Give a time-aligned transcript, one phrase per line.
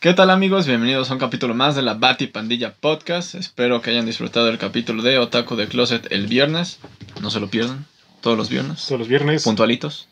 [0.00, 0.66] ¿Qué tal amigos?
[0.66, 3.34] Bienvenidos a un capítulo más de la Bati Pandilla Podcast.
[3.34, 6.78] Espero que hayan disfrutado del capítulo de Otaku de Closet el viernes.
[7.20, 7.84] No se lo pierdan.
[8.20, 8.86] Todos los viernes.
[8.86, 9.42] Todos los viernes.
[9.42, 10.08] Puntualitos.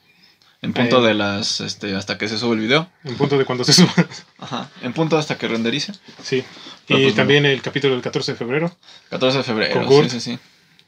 [0.62, 1.08] En punto Eh.
[1.08, 1.60] de las...
[1.60, 2.88] Este, hasta que se sube el video.
[3.04, 3.92] En punto de cuando se suba.
[4.38, 4.70] Ajá.
[4.82, 5.92] En punto hasta que renderice.
[6.22, 6.42] Sí.
[6.88, 8.76] Pero y pues también el capítulo del 14 de febrero.
[9.10, 9.86] 14 de febrero.
[9.86, 10.04] Con.
[10.04, 10.38] Sí, sí, sí.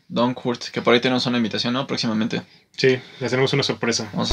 [0.09, 0.65] Don Kurt.
[0.71, 1.87] Que por ahí tenemos una invitación, ¿no?
[1.87, 2.43] Próximamente.
[2.77, 4.09] Sí, les tenemos una sorpresa.
[4.12, 4.33] Vamos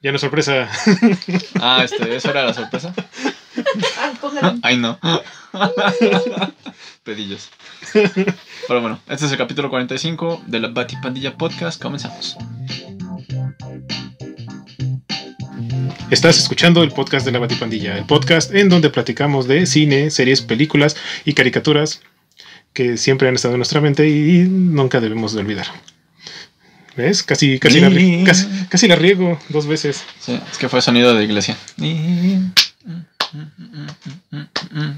[0.00, 0.68] Ya no es sorpresa.
[1.60, 2.94] Ah, este, ¿esa era la sorpresa?
[3.98, 4.54] Ah.
[4.62, 4.98] Ay, no.
[7.02, 7.50] Pedillos.
[7.92, 11.82] Pero bueno, este es el capítulo 45 de la Bati Pandilla Podcast.
[11.82, 12.36] Comenzamos.
[16.10, 20.42] Estás escuchando el podcast de la Batipandilla, el podcast en donde platicamos de cine, series,
[20.42, 22.02] películas y caricaturas
[22.72, 25.66] que siempre han estado en nuestra mente y nunca debemos de olvidar.
[26.98, 27.22] ¿Ves?
[27.22, 27.90] Casi, casi, la,
[28.24, 30.02] casi, casi la riego dos veces.
[30.18, 31.56] Sí, es que fue sonido de iglesia.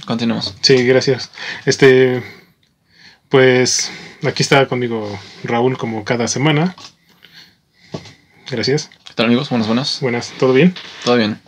[0.06, 0.54] Continuamos.
[0.62, 1.30] Sí, gracias.
[1.66, 2.22] Este,
[3.28, 3.92] pues
[4.26, 6.74] aquí está conmigo Raúl como cada semana.
[8.50, 8.88] Gracias.
[9.06, 9.50] ¿Qué tal amigos?
[9.50, 10.00] Buenas, buenas.
[10.00, 10.74] Buenas, ¿todo bien?
[11.04, 11.38] Todo bien.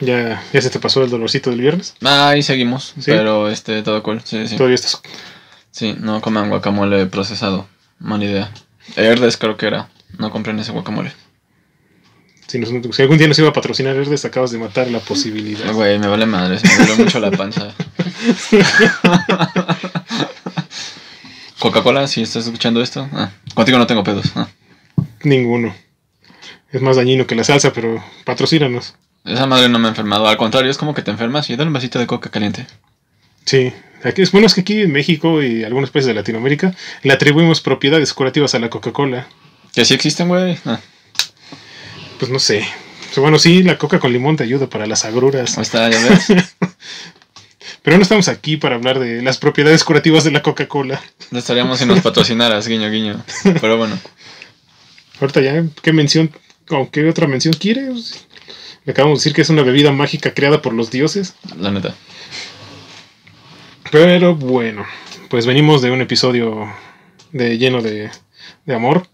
[0.00, 1.96] ¿Ya, ya se te pasó el dolorcito del viernes?
[2.02, 2.94] Ah, ahí seguimos.
[2.98, 3.04] ¿Sí?
[3.10, 4.22] Pero este, todo cool.
[4.24, 4.56] Sí, sí.
[4.56, 5.02] Todavía estás...
[5.70, 7.68] Sí, no coman guacamole procesado.
[7.98, 8.50] Mala idea.
[8.94, 9.88] Herdes creo que era.
[10.18, 11.12] No compren ese guacamole.
[12.46, 15.72] Si, nos- si algún día nos iba a patrocinar Herdes, acabas de matar la posibilidad.
[15.72, 16.58] Güey, me vale madre.
[16.60, 17.74] Se me duele mucho la panza.
[21.58, 23.08] Coca-Cola, si estás escuchando esto.
[23.12, 24.26] Ah, contigo no tengo pedos.
[24.36, 24.48] Ah.
[25.24, 25.74] Ninguno.
[26.70, 28.94] Es más dañino que la salsa, pero patrocínanos.
[29.24, 30.28] Esa madre no me ha enfermado.
[30.28, 32.66] Al contrario, es como que te enfermas y dale un vasito de coca caliente.
[33.44, 33.72] Sí.
[34.04, 37.60] Aquí, es bueno es que aquí en México y algunos países de Latinoamérica le atribuimos
[37.60, 39.26] propiedades curativas a la Coca-Cola.
[39.74, 40.58] Que sí existen, güey.
[40.64, 40.80] Ah,
[42.18, 42.66] Pues no sé.
[43.06, 45.56] Pues Bueno, sí, la coca con limón te ayuda para las agruras.
[45.56, 46.26] ahí está, ya ves.
[47.82, 51.00] Pero no estamos aquí para hablar de las propiedades curativas de la Coca-Cola.
[51.30, 53.24] No estaríamos si nos patrocinaras, guiño, guiño.
[53.60, 53.98] Pero bueno.
[55.20, 56.30] Ahorita ya, ¿qué mención
[56.70, 58.26] o qué otra mención quieres?
[58.84, 61.34] Le acabamos de decir que es una bebida mágica creada por los dioses.
[61.58, 61.94] La neta.
[63.90, 64.84] Pero bueno,
[65.28, 66.72] pues venimos de un episodio
[67.32, 68.10] de lleno de,
[68.64, 69.06] de amor.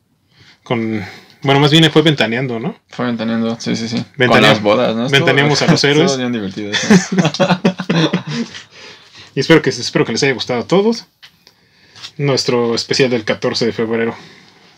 [0.63, 1.05] Con.
[1.43, 2.77] Bueno, más bien fue ventaneando, ¿no?
[2.89, 3.97] Fue ventaneando, sí, sí, sí.
[3.97, 5.09] Con Ventanea- las bodas, ¿no?
[5.09, 6.17] Ventaneamos a los héroes.
[6.17, 6.71] Bien divertido.
[9.35, 11.07] Y espero que, espero que les haya gustado a todos.
[12.19, 14.15] Nuestro especial del 14 de febrero.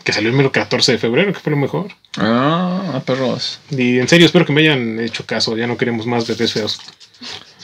[0.05, 1.87] Que salió el mero 14 de febrero, que fue lo mejor.
[2.17, 3.59] Ah, perros.
[3.71, 5.57] Y en serio, espero que me hayan hecho caso.
[5.57, 6.79] Ya no queremos más bebés feos.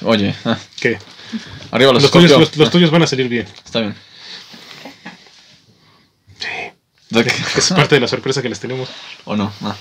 [0.03, 0.98] Oye, ah, Que
[1.72, 3.46] arriba los, los tuyos, los, los tuyos van a salir bien.
[3.66, 3.96] Está bien.
[6.40, 6.47] Sí.
[7.58, 8.90] Es parte de la sorpresa que les tenemos.
[9.25, 9.52] ¿O no?
[9.62, 9.75] Ah,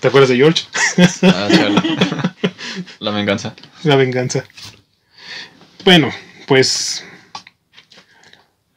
[0.00, 0.64] ¿Te acuerdas de George?
[1.22, 1.48] ah.
[3.00, 3.54] La venganza.
[3.82, 4.44] La venganza.
[5.84, 6.12] Bueno,
[6.46, 7.04] pues.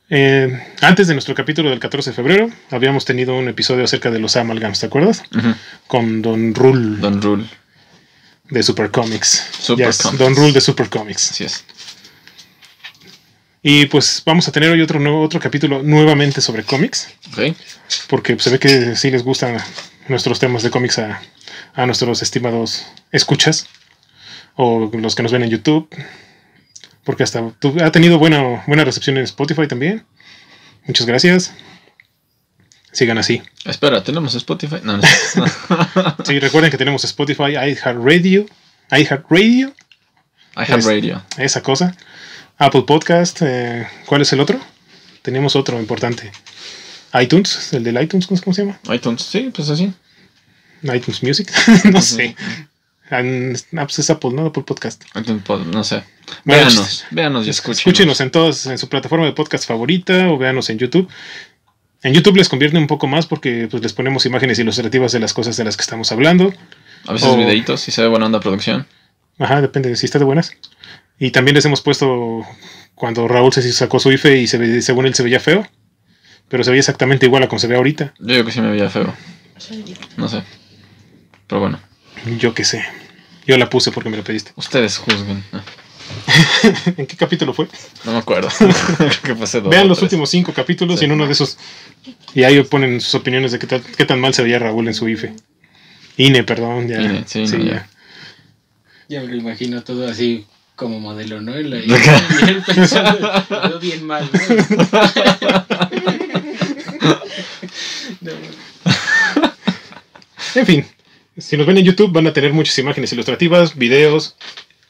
[0.10, 4.18] eh, antes de nuestro capítulo del 14 de febrero, habíamos tenido un episodio acerca de
[4.20, 5.22] los amalgams, ¿te acuerdas?
[5.88, 7.46] Con Don Rule Don Rule.
[8.50, 9.48] de Super Comics.
[9.60, 10.18] Super Yes, Comics.
[10.20, 11.32] Don Rule de Super Comics.
[11.32, 11.64] Así es.
[13.64, 17.10] Y pues vamos a tener hoy otro, nuevo, otro capítulo nuevamente sobre cómics,
[18.08, 19.58] porque se ve que sí les gustan
[20.08, 21.22] nuestros temas de cómics a,
[21.76, 23.68] a nuestros estimados escuchas,
[24.56, 25.88] o los que nos ven en YouTube,
[27.04, 30.06] porque hasta tu- ha tenido buena, buena recepción en Spotify también.
[30.86, 31.54] Muchas gracias.
[32.92, 33.42] Sigan así.
[33.64, 34.78] Espera, ¿tenemos Spotify?
[34.84, 35.04] No, no.
[35.36, 36.16] no.
[36.26, 38.48] Sí, recuerden que tenemos Spotify, iHeartRadio,
[38.92, 39.74] iHeartRadio,
[40.58, 41.22] iHeartRadio.
[41.38, 41.96] esa cosa.
[42.64, 44.60] Apple Podcast, eh, ¿cuál es el otro?
[45.24, 46.32] Tenemos otro importante.
[47.20, 48.80] iTunes, el del iTunes, ¿cómo se llama?
[48.94, 49.24] iTunes.
[49.24, 49.92] Sí, pues así.
[50.84, 51.52] iTunes Music,
[51.92, 52.36] no sé.
[53.10, 54.46] An- ah, pues es Apple, ¿no?
[54.46, 55.04] Apple Podcast.
[55.16, 56.04] iTunes Pod- no sé.
[56.46, 57.80] Bueno, Véanos, véanos y escúchenos.
[57.80, 61.10] Escúchenos en todas, en su plataforma de podcast favorita o véanos en YouTube.
[62.04, 65.34] En YouTube les convierte un poco más porque pues, les ponemos imágenes ilustrativas de las
[65.34, 66.54] cosas de las que estamos hablando.
[67.08, 68.86] A veces o- videitos, si se ve buena onda producción.
[69.40, 70.54] Ajá, depende de si está de buenas.
[71.22, 72.44] Y también les hemos puesto
[72.96, 75.68] cuando Raúl se sacó su IFE y se ve- según él se veía feo.
[76.50, 78.14] Pero se veía exactamente igual a como se ve ahorita.
[78.20, 79.14] Yo digo que sí me veía feo.
[80.18, 80.42] No sé.
[81.48, 81.80] Pero bueno,
[82.40, 82.84] Yo qué sé.
[83.46, 84.52] Yo la puse porque me la pediste.
[84.56, 85.44] ustedes juzguen.
[85.54, 85.62] Ah,
[86.98, 87.68] ¿En qué capítulo fue?
[88.04, 88.50] No me acuerdo.
[88.98, 90.04] Creo que pasé dos Vean los tres.
[90.12, 91.06] últimos cinco capítulos Sí.
[91.06, 91.58] y en uno de esos.
[92.34, 94.94] Y ahí ponen sus opiniones de qué, tal- qué tan mal se veía Raúl en
[94.96, 95.34] su IFE.
[96.18, 96.88] INE, perdón.
[96.88, 97.88] Ya, INE, sí, no, ya.
[99.08, 100.46] Ya me lo imagino todo así
[100.82, 101.60] como modelo, ¿no?
[101.60, 104.40] Y él pensando, "Me veo bien mal, ¿no?
[108.22, 108.32] No,
[110.56, 110.86] En fin,
[111.38, 114.36] si nos ven en YouTube van a tener muchas imágenes ilustrativas, videos,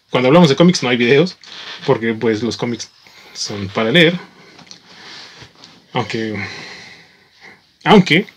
[0.09, 1.37] cuando hablamos de cómics no hay videos,
[1.85, 2.89] porque pues los cómics
[3.33, 4.17] son para leer.
[5.91, 6.41] Aunque.
[7.83, 8.27] Aunque.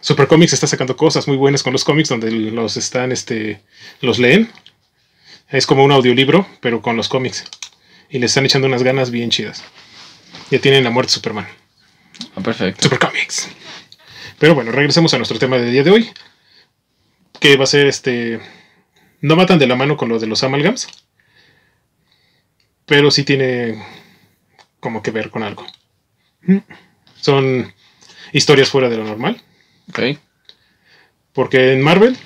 [0.00, 3.60] Super Comics está sacando cosas muy buenas con los cómics donde los están, este.
[4.00, 4.50] los leen.
[5.52, 7.44] Es como un audiolibro, pero con los cómics.
[8.08, 9.62] Y le están echando unas ganas bien chidas.
[10.50, 11.46] Ya tienen la muerte de Superman.
[12.34, 12.82] Ah, perfecto.
[12.82, 13.48] Super Comics.
[14.38, 16.10] Pero bueno, regresemos a nuestro tema del día de hoy.
[17.38, 18.40] Que va a ser este.
[19.20, 20.88] No matan de la mano con lo de los amalgams.
[22.86, 23.82] Pero sí tiene
[24.80, 25.66] como que ver con algo.
[27.20, 27.72] Son
[28.32, 29.40] historias fuera de lo normal.
[29.90, 30.18] Ok.
[31.34, 32.16] Porque en Marvel,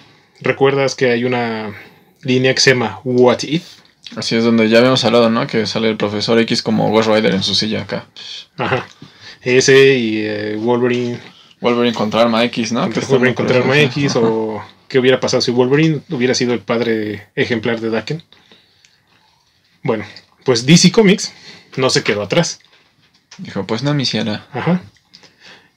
[0.41, 1.75] recuerdas que hay una
[2.27, 3.65] línea que se llama What If.
[4.17, 5.47] Así es donde ya habíamos hablado, ¿no?
[5.47, 8.07] Que sale el profesor X como Ghost Rider en su silla acá.
[8.57, 8.87] Ajá.
[9.43, 11.19] Ese y eh, Wolverine.
[11.61, 12.89] Wolverine contra Arma X, ¿no?
[12.89, 13.79] Wolverine contra Arma.
[13.81, 14.17] X.
[14.17, 14.21] Ajá.
[14.21, 18.23] O qué hubiera pasado si Wolverine hubiera sido el padre ejemplar de Daken.
[19.83, 20.05] Bueno,
[20.45, 21.33] pues DC Comics
[21.77, 22.61] no se quedó atrás.
[23.39, 24.47] Dijo, pues no me hiciera.
[24.53, 24.83] Ajá.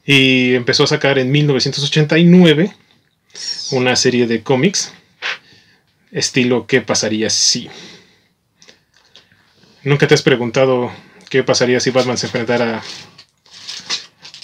[0.06, 2.74] Y empezó a sacar en 1989
[3.72, 4.94] una serie de cómics
[6.12, 7.70] estilo ¿Qué pasaría si?
[9.84, 10.92] ¿Nunca te has preguntado
[11.30, 12.82] qué pasaría si Batman se enfrentara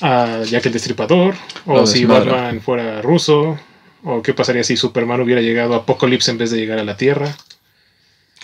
[0.02, 1.36] a Jack el Destripador?
[1.66, 2.06] ¿O si.
[2.06, 3.60] Batman fuera ruso?
[4.04, 6.96] ¿O qué pasaría si Superman hubiera llegado a Apocalypse en vez de llegar a la
[6.96, 7.36] Tierra?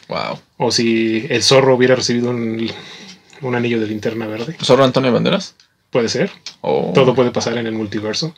[0.07, 0.39] Wow.
[0.57, 2.69] ¿O si el zorro hubiera recibido un,
[3.41, 4.57] un anillo de linterna verde?
[4.61, 5.55] ¿Zorro Antonio Banderas?
[5.91, 6.31] Puede ser.
[6.61, 6.91] O...
[6.93, 8.35] Todo puede pasar en el multiverso.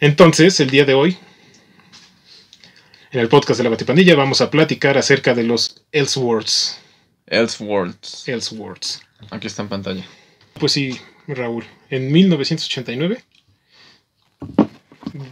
[0.00, 1.16] Entonces, el día de hoy,
[3.14, 6.80] en el podcast de la Batipandilla, vamos a platicar acerca de los Elseworlds.
[7.28, 8.28] Elseworlds.
[8.28, 9.02] Elseworlds.
[9.30, 10.04] Aquí está en pantalla.
[10.58, 11.64] Pues sí, Raúl.
[11.90, 13.22] En 1989,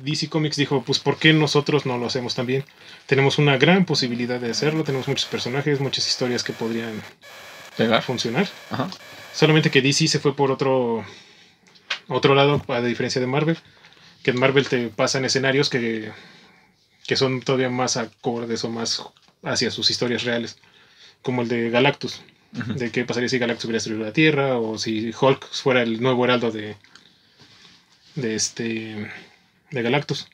[0.04, 2.64] DC Comics dijo, pues ¿por qué nosotros no lo hacemos también?
[3.06, 7.02] Tenemos una gran posibilidad de hacerlo, tenemos muchos personajes, muchas historias que podrían
[7.76, 8.00] Llegar.
[8.02, 8.48] funcionar.
[8.70, 8.88] Ajá.
[9.34, 11.04] Solamente que DC se fue por otro,
[12.06, 13.58] otro lado, a diferencia de Marvel.
[14.22, 16.12] Que en Marvel te pasan escenarios que,
[17.06, 19.02] que son todavía más acordes o más
[19.42, 20.58] hacia sus historias reales.
[21.22, 22.20] Como el de Galactus.
[22.52, 24.58] De qué pasaría si Galactus hubiera destruido la Tierra.
[24.58, 26.76] O si Hulk fuera el nuevo heraldo de,
[28.14, 29.10] de este
[29.70, 30.26] de Galactus.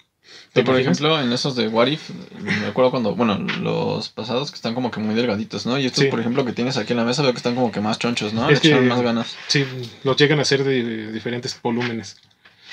[0.52, 2.10] ¿Te Yo, por ejemplo, en esos de What If,
[2.40, 5.78] me acuerdo cuando, bueno, los pasados que están como que muy delgaditos, ¿no?
[5.78, 6.10] Y estos, Sí.
[6.10, 8.34] por ejemplo, que tienes aquí en la mesa, veo que están como que más chonchos,
[8.34, 8.48] ¿no?
[8.50, 9.36] Es Le que- echaron más ganas.
[9.46, 9.64] Sí,
[10.04, 12.16] los llegan a ser de diferentes volúmenes.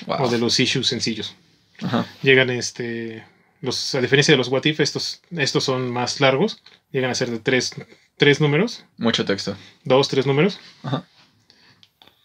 [0.05, 0.23] Wow.
[0.23, 1.33] O de los issues sencillos.
[1.81, 2.05] Ajá.
[2.23, 3.23] llegan este
[3.65, 7.29] los a diferencia de los what if estos estos son más largos llegan a ser
[7.31, 7.73] de tres,
[8.17, 9.57] tres números Mucho texto.
[9.83, 11.05] dos tres números Ajá.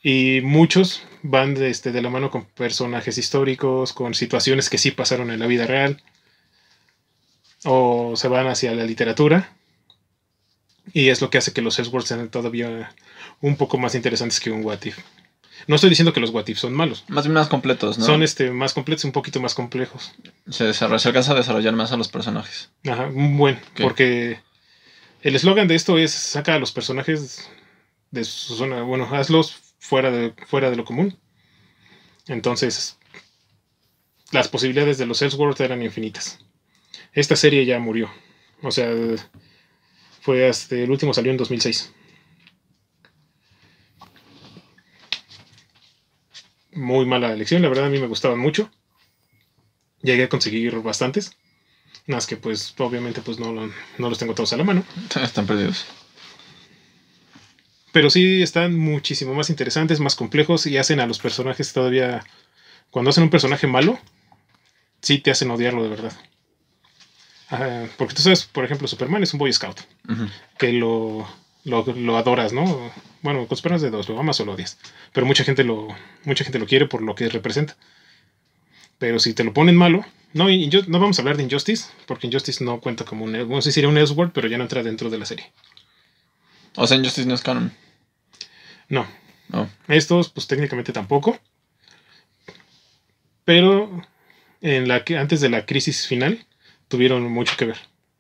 [0.03, 4.91] y muchos van de, este, de la mano con personajes históricos con situaciones que sí
[4.91, 6.03] pasaron en la vida real
[7.65, 9.53] o se van hacia la literatura
[10.93, 12.95] y es lo que hace que los Elseworlds sean todavía
[13.41, 14.99] un poco más interesantes que un what if
[15.67, 18.05] no estoy diciendo que los what if son malos Más bien más completos, ¿no?
[18.05, 20.12] son este más completos un poquito más complejos
[20.49, 22.71] se, alcanza a desarrollar más a los personajes.
[22.87, 23.81] Ajá, un buen, Ok.
[23.81, 24.41] porque
[25.23, 27.49] el eslogan de esto es saca a los personajes
[28.11, 31.17] de su zona, bueno, hazlos fuera de, fuera de lo común.
[32.27, 32.99] Entonces,
[34.31, 36.39] las posibilidades de los Elseworlds eran infinitas.
[37.12, 38.11] Esta serie ya murió.
[38.62, 38.91] O sea,
[40.21, 41.93] fue hasta el último salió en 2006.
[46.73, 48.71] Muy mala elección, la verdad a mí me gustaban mucho.
[50.03, 51.37] Llegué a conseguir bastantes.
[52.07, 54.85] Nada más que pues obviamente pues no, no los tengo todos a la mano.
[55.23, 55.87] Están perdidos.
[57.93, 62.25] Pero sí están muchísimo más interesantes, más complejos y hacen a los personajes todavía...
[62.91, 63.99] Cuando hacen un personaje malo,
[65.00, 66.12] sí te hacen odiarlo de verdad.
[67.49, 69.81] Ajá, porque tú sabes, por ejemplo, Superman es un Boy Scout,
[70.59, 71.29] que lo,
[71.64, 72.93] lo, lo adoras, ¿no?
[73.23, 74.79] Bueno, con Superman es de dos, lo amas o lo odias.
[75.12, 75.88] Pero mucha gente lo,
[76.25, 77.76] mucha gente lo quiere por lo que representa.
[78.99, 82.26] Pero si te lo ponen malo, no, yo, no vamos a hablar de Injustice, porque
[82.26, 83.33] Injustice no cuenta como un...
[83.33, 85.50] Bueno, sí sería un Elseworld, pero ya no entra dentro de la serie.
[86.76, 87.73] O sea, Injustice no es canon.
[88.88, 89.07] No,
[89.49, 89.69] No.
[89.88, 91.38] Estos, pues técnicamente tampoco.
[93.45, 94.02] Pero
[94.61, 96.47] en la que antes de la crisis final
[96.88, 97.79] tuvieron mucho que ver.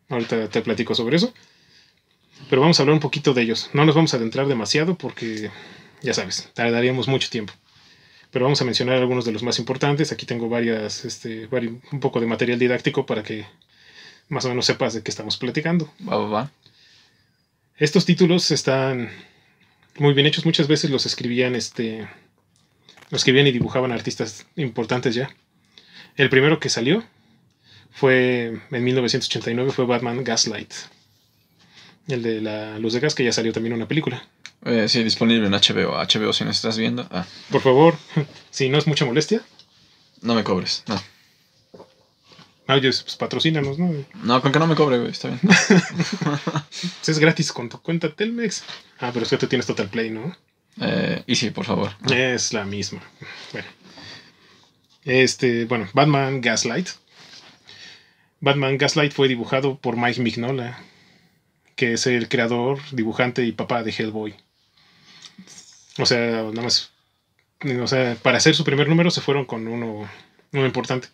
[0.08, 1.32] Ahorita te platico sobre eso.
[2.48, 3.70] Pero vamos a hablar un poquito de ellos.
[3.72, 5.50] No nos vamos a adentrar demasiado porque,
[6.02, 7.52] ya sabes, tardaríamos mucho tiempo.
[8.30, 10.12] Pero vamos a mencionar algunos de los más importantes.
[10.12, 11.48] Aquí tengo varias, este,
[11.92, 13.44] un poco de material didáctico para que
[14.28, 15.92] más o menos sepas de qué estamos platicando.
[16.08, 16.50] Va, va, va.
[17.76, 19.10] Estos títulos están
[19.98, 20.46] muy bien hechos.
[20.46, 22.08] Muchas veces los escribían, este,
[23.10, 25.34] los escribían y dibujaban artistas importantes ya.
[26.16, 27.02] El primero que salió
[27.90, 30.72] fue en 1989 fue Batman Gaslight.
[32.10, 34.26] El de la luz de gas, que ya salió también una película.
[34.64, 35.92] Eh, sí, disponible en HBO.
[35.96, 37.06] HBO si nos estás viendo.
[37.10, 37.96] Ah, Por favor,
[38.50, 39.42] si no es mucha molestia,
[40.22, 40.84] no me cobres.
[40.86, 41.00] No.
[42.68, 43.92] oye, pues patrocínanos, ¿no?
[44.22, 45.10] No, con que no me cobre, güey.
[45.10, 45.40] Está bien.
[47.06, 48.62] Es gratis con tu cuenta Telmex.
[49.00, 50.36] Ah, pero es que tú tienes Total Play, ¿no?
[50.80, 51.90] Eh, y sí, por favor.
[52.10, 53.02] Es la misma.
[53.52, 53.66] Bueno.
[55.04, 56.88] Este, bueno, Batman Gaslight.
[58.40, 60.78] Batman Gaslight fue dibujado por Mike Mignola,
[61.80, 64.34] que es el creador, dibujante y papá de Hellboy.
[65.98, 66.90] O sea, nada más.
[67.80, 70.06] O sea, para hacer su primer número se fueron con uno,
[70.52, 71.08] uno importante.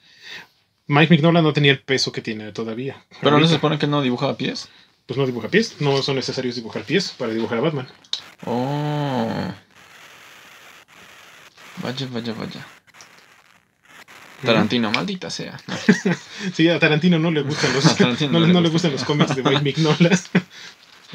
[0.88, 3.04] Mike Mignola no tenía el peso que tiene todavía.
[3.20, 4.68] Pero no se supone que no dibujaba pies.
[5.06, 5.76] Pues no dibuja pies.
[5.78, 7.88] No son necesarios dibujar pies para dibujar a Batman.
[8.44, 9.54] Oh.
[11.80, 12.66] Vaya, vaya, vaya.
[14.44, 15.61] Tarantino, maldita sea.
[15.66, 15.76] No.
[16.54, 19.62] Sí, a Tarantino no le gustan los, no, no le gustan los cómics de Mike
[19.62, 20.11] Mignola.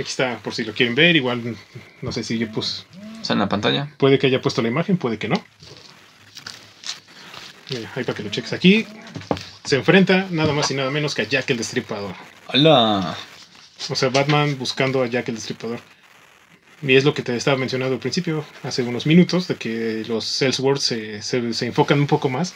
[0.02, 1.16] Aquí está, por si lo quieren ver.
[1.16, 1.56] Igual,
[2.02, 2.86] no sé si yo pues,
[3.22, 3.94] sea, en la pantalla.
[3.98, 5.42] puede que haya puesto la imagen, puede que no.
[7.70, 8.52] Mira, ahí para que lo cheques.
[8.54, 8.88] Aquí
[9.64, 12.16] se enfrenta nada más y nada menos que a Jack el Destripador.
[12.48, 13.16] ¡Hala!
[13.90, 15.80] O sea, Batman buscando a Jack el Destripador.
[16.82, 20.26] Y es lo que te estaba mencionando al principio, hace unos minutos, de que los
[20.26, 20.52] se,
[21.22, 22.56] se, se enfocan un poco más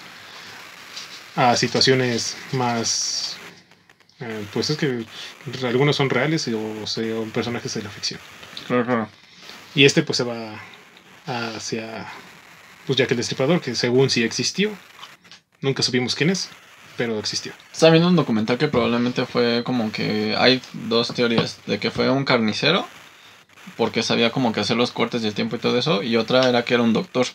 [1.35, 3.34] a situaciones más...
[4.19, 5.05] eh, pues es que
[5.63, 8.19] algunos son reales o son personajes de la ficción.
[8.67, 9.09] Claro, claro.
[9.73, 10.61] Y este pues se va
[11.25, 12.07] hacia
[12.85, 14.71] pues Jack el Destripador, que según sí existió.
[15.61, 16.49] Nunca supimos quién es,
[16.97, 17.53] pero existió.
[17.71, 22.09] Estaba viendo un documental que probablemente fue como que hay dos teorías de que fue
[22.09, 22.87] un carnicero
[23.77, 26.63] porque sabía como que hacer los cortes del tiempo y todo eso y otra era
[26.63, 27.25] que era un doctor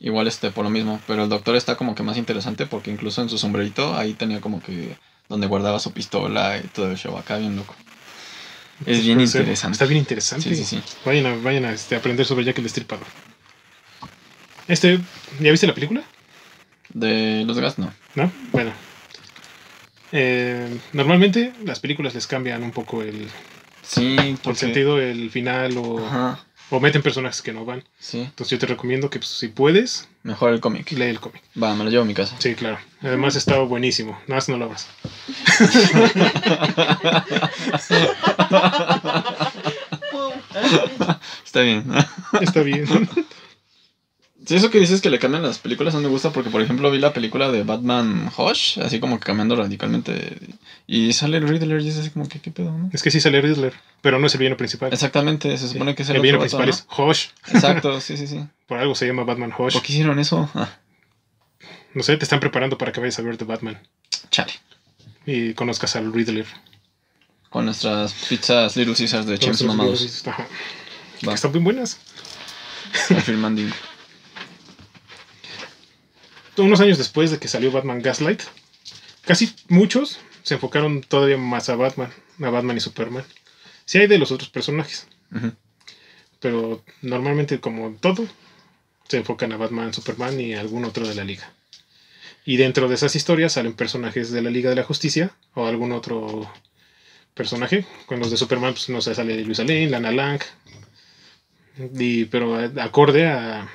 [0.00, 3.22] igual este por lo mismo pero el doctor está como que más interesante porque incluso
[3.22, 4.96] en su sombrerito ahí tenía como que
[5.30, 7.74] donde guardaba su pistola y todo el show acá bien loco
[8.84, 9.42] es bien ser.
[9.42, 10.54] interesante Está bien interesante.
[10.54, 13.06] sí sí sí Vayan a, vayan a este, aprender sobre Jack el Destripador.
[14.68, 14.98] Este,
[15.38, 16.02] ¿ya viste la película?
[16.92, 18.32] de los gas no ¿No?
[18.50, 18.72] Bueno.
[20.12, 23.28] Eh, normalmente las películas les cambian un poco el,
[23.82, 27.84] sí el sentido, el final o, ajá o meten personajes que no van.
[27.98, 31.42] sí Entonces yo te recomiendo que pues, si puedes, mejor el cómic lee el cómic.
[31.60, 32.78] va me lo llevo a mi casa Sí, claro.
[33.02, 34.12] Además está buenísimo.
[34.26, 34.86] Nada más no lo abras.
[41.44, 41.84] está bien
[42.40, 42.86] Está bien.
[44.50, 46.90] Sí, eso que dices que le cambian las películas no me gusta porque, por ejemplo,
[46.90, 50.38] vi la película de Batman Hush, así como que cambiando radicalmente.
[50.88, 52.90] Y sale el Riddler y es así como que, ¿qué pedo, no?
[52.92, 54.92] es que sí sale Riddler, pero no es el villano principal.
[54.92, 56.72] Exactamente, se supone que es el, el villano principal ¿no?
[56.72, 57.26] es Hosh.
[57.52, 58.40] Exacto, sí, sí, sí.
[58.66, 59.74] Por algo se llama Batman Hosh.
[59.74, 60.50] ¿Por qué hicieron eso?
[60.56, 60.68] Ah,
[61.94, 63.78] No sé, te están preparando para que vayas a ver The Batman
[64.32, 64.52] chale.
[65.26, 66.46] y conozcas al Riddler.
[67.50, 70.00] Con nuestras pizzas Little Caesars de mamados.
[70.00, 70.48] videos, Ajá.
[71.28, 71.98] Va, Están bien buenas.
[73.10, 73.70] al filmanding.
[76.60, 78.42] Unos años después de que salió Batman Gaslight,
[79.22, 83.24] casi muchos se enfocaron todavía más a Batman, a Batman y Superman.
[83.84, 85.06] Sí hay de los otros personajes,
[86.38, 88.26] pero normalmente como todo,
[89.08, 91.52] se enfocan a Batman, Superman y algún otro de la liga.
[92.44, 95.92] Y dentro de esas historias salen personajes de la Liga de la Justicia o algún
[95.92, 96.50] otro
[97.34, 97.84] personaje.
[98.06, 100.40] Con los de Superman, pues no sé, sale Luis Lane, Lana Lang.
[101.98, 103.68] Y, pero acorde a,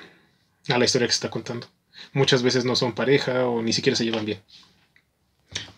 [0.68, 1.68] a la historia que se está contando.
[2.14, 4.42] Muchas veces no son pareja o ni siquiera se llevan bien.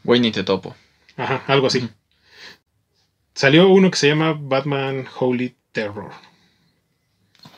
[0.04, 0.76] Güey, ni te topo.
[1.16, 1.90] Ajá, algo así.
[3.34, 6.12] Salió uno que se llama Batman Holy Terror.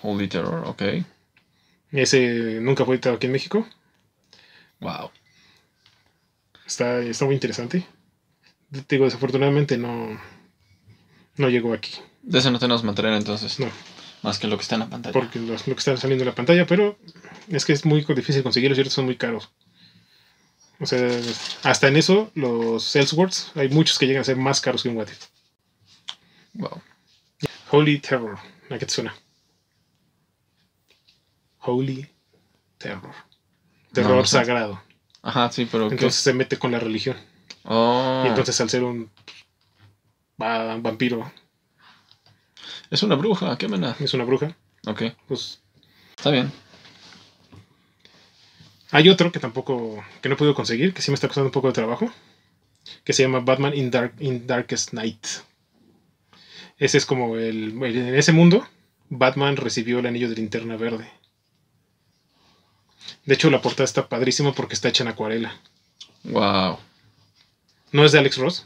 [0.02, 0.84] Holy Terror, ok.
[1.92, 3.68] Ese nunca fue editado aquí en México.
[4.80, 5.12] Wow.
[6.66, 7.86] Está, está muy interesante.
[8.72, 10.20] Te digo, desafortunadamente no,
[11.38, 11.94] no llegó aquí.
[12.22, 13.60] De ese no tenemos material entonces.
[13.60, 13.70] No,
[14.22, 15.14] Más que lo que está en la pantalla.
[15.14, 16.98] porque los- lo que está saliendo en la pantalla, pero
[17.48, 19.50] es que es muy difícil conseguirlos y son muy caros.
[20.82, 21.10] O sea,
[21.64, 24.98] hasta en eso, los Elseworlds, hay muchos que llegan a ser más caros que un
[24.98, 25.26] What If.
[26.54, 26.82] Wow.
[27.72, 28.38] Holy Terror.
[28.70, 29.14] ¿A qué te suena?
[31.60, 32.08] Holy
[32.78, 33.14] Terror.
[33.94, 34.38] Terror No, no sé.
[34.38, 34.82] sagrado.
[35.22, 35.96] Ajá, sí, pero ¿qué?
[35.96, 37.18] Entonces se mete con la religión.
[37.66, 39.10] Oh, Y entonces al ser un
[40.42, 41.30] va- vampiro,
[42.92, 43.96] es una bruja, qué mena.
[44.00, 44.56] es una bruja,
[44.88, 45.60] Ok, pues
[46.18, 46.52] está bien.
[48.92, 51.52] hay otro que tampoco, que no he podido conseguir, que sí me está costando un
[51.54, 52.12] poco de trabajo,
[53.04, 55.26] que se llama Batman in, Dark, in Darkest Night.
[56.78, 58.66] Ese es como el, el- en ese mundo,
[59.10, 61.10] Batman recibió el anillo de linterna verde.
[63.26, 65.56] De hecho, la portada está padrísima porque está hecha en acuarela.
[66.24, 66.80] Wow.
[67.92, 68.66] No es de Alex Ross,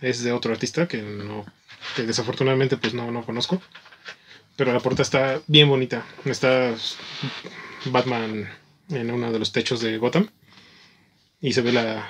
[0.00, 1.44] es de otro artista que no,
[1.94, 3.60] que desafortunadamente pues no, no conozco.
[4.56, 6.04] Pero la portada está bien bonita.
[6.24, 6.74] Está
[7.86, 8.48] Batman
[8.88, 10.28] en uno de los techos de Gotham.
[11.40, 12.08] Y se ve la,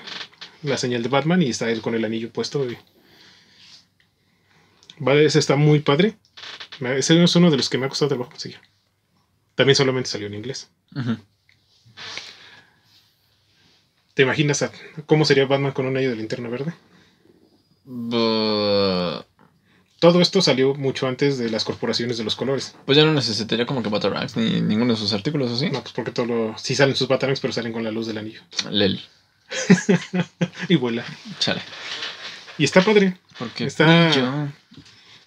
[0.63, 2.71] la señal de Batman y está él con el anillo puesto.
[2.71, 2.79] y-
[4.99, 6.17] Vale, ese está muy padre.
[6.81, 8.61] Ese es uno de los que me ha costado trabajo conseguir.
[9.55, 10.71] También solamente salió en inglés.
[14.15, 14.73] ¿Te imaginas a-
[15.07, 16.73] cómo sería Batman con un anillo de linterna verde?
[20.07, 22.77] Todo esto salió mucho antes de las corporaciones de los colores.
[22.85, 25.69] Pues ya no necesitaría como que Batarang ni ninguno de sus artículos, ¿o sí?
[25.71, 26.59] No, pues porque todo lo...
[26.59, 28.41] Sí salen sus batarangs, pero salen con la luz del anillo.
[28.71, 29.03] Leli.
[30.69, 31.05] Y vuela.
[31.41, 31.61] Chale.
[32.59, 33.17] Y está padre.
[33.39, 34.49] Porque Está- yo-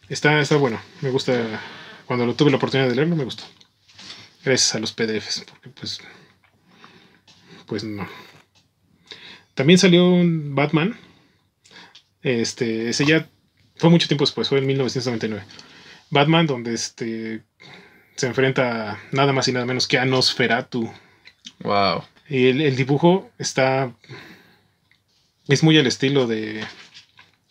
[0.08, 0.82] Está, está bueno.
[1.02, 1.62] Me gusta.
[2.06, 3.44] Cuando lo tuve la oportunidad de leerlo, me gustó.
[4.44, 5.44] Gracias a los PDFs.
[5.48, 6.00] Porque pues.
[7.68, 8.08] Pues no.
[9.56, 10.98] También salió un Batman.
[12.24, 12.90] Este.
[12.90, 13.30] Ese ya
[13.80, 14.48] fue mucho tiempo después.
[14.48, 15.44] Fue en 1999.
[16.12, 17.42] Batman, donde este.
[18.16, 20.92] Se enfrenta a nada más y nada menos que a Nosferatu.
[21.60, 22.04] Wow.
[22.30, 23.92] Y el, el dibujo está.
[25.48, 26.64] Es muy al estilo de.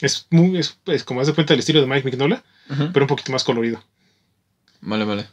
[0.00, 0.58] Es muy.
[0.58, 2.44] Es, es como haz de cuenta el estilo de Mike Mignola,
[2.92, 3.82] pero un poquito más colorido.
[4.80, 5.26] Vale, vale.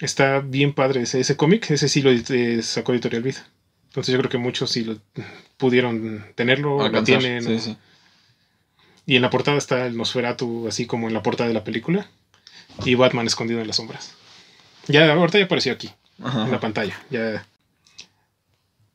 [0.00, 1.70] Está bien padre ese, ese cómic.
[1.70, 3.46] Ese sí lo eh, sacó Editorial Vida.
[3.88, 4.98] Entonces yo creo que muchos sí lo
[5.56, 7.18] pudieron tenerlo, lo Alcanzar.
[7.18, 7.42] tienen.
[7.42, 7.76] Sí, o- sí.
[9.08, 12.06] Y en la portada está el Nosferatu, así como en la portada de la película.
[12.84, 14.12] Y Batman escondido en las sombras.
[14.86, 15.90] Ya, ahorita ya apareció aquí.
[16.22, 16.44] Ajá.
[16.44, 16.94] en la pantalla.
[17.10, 17.46] Ya.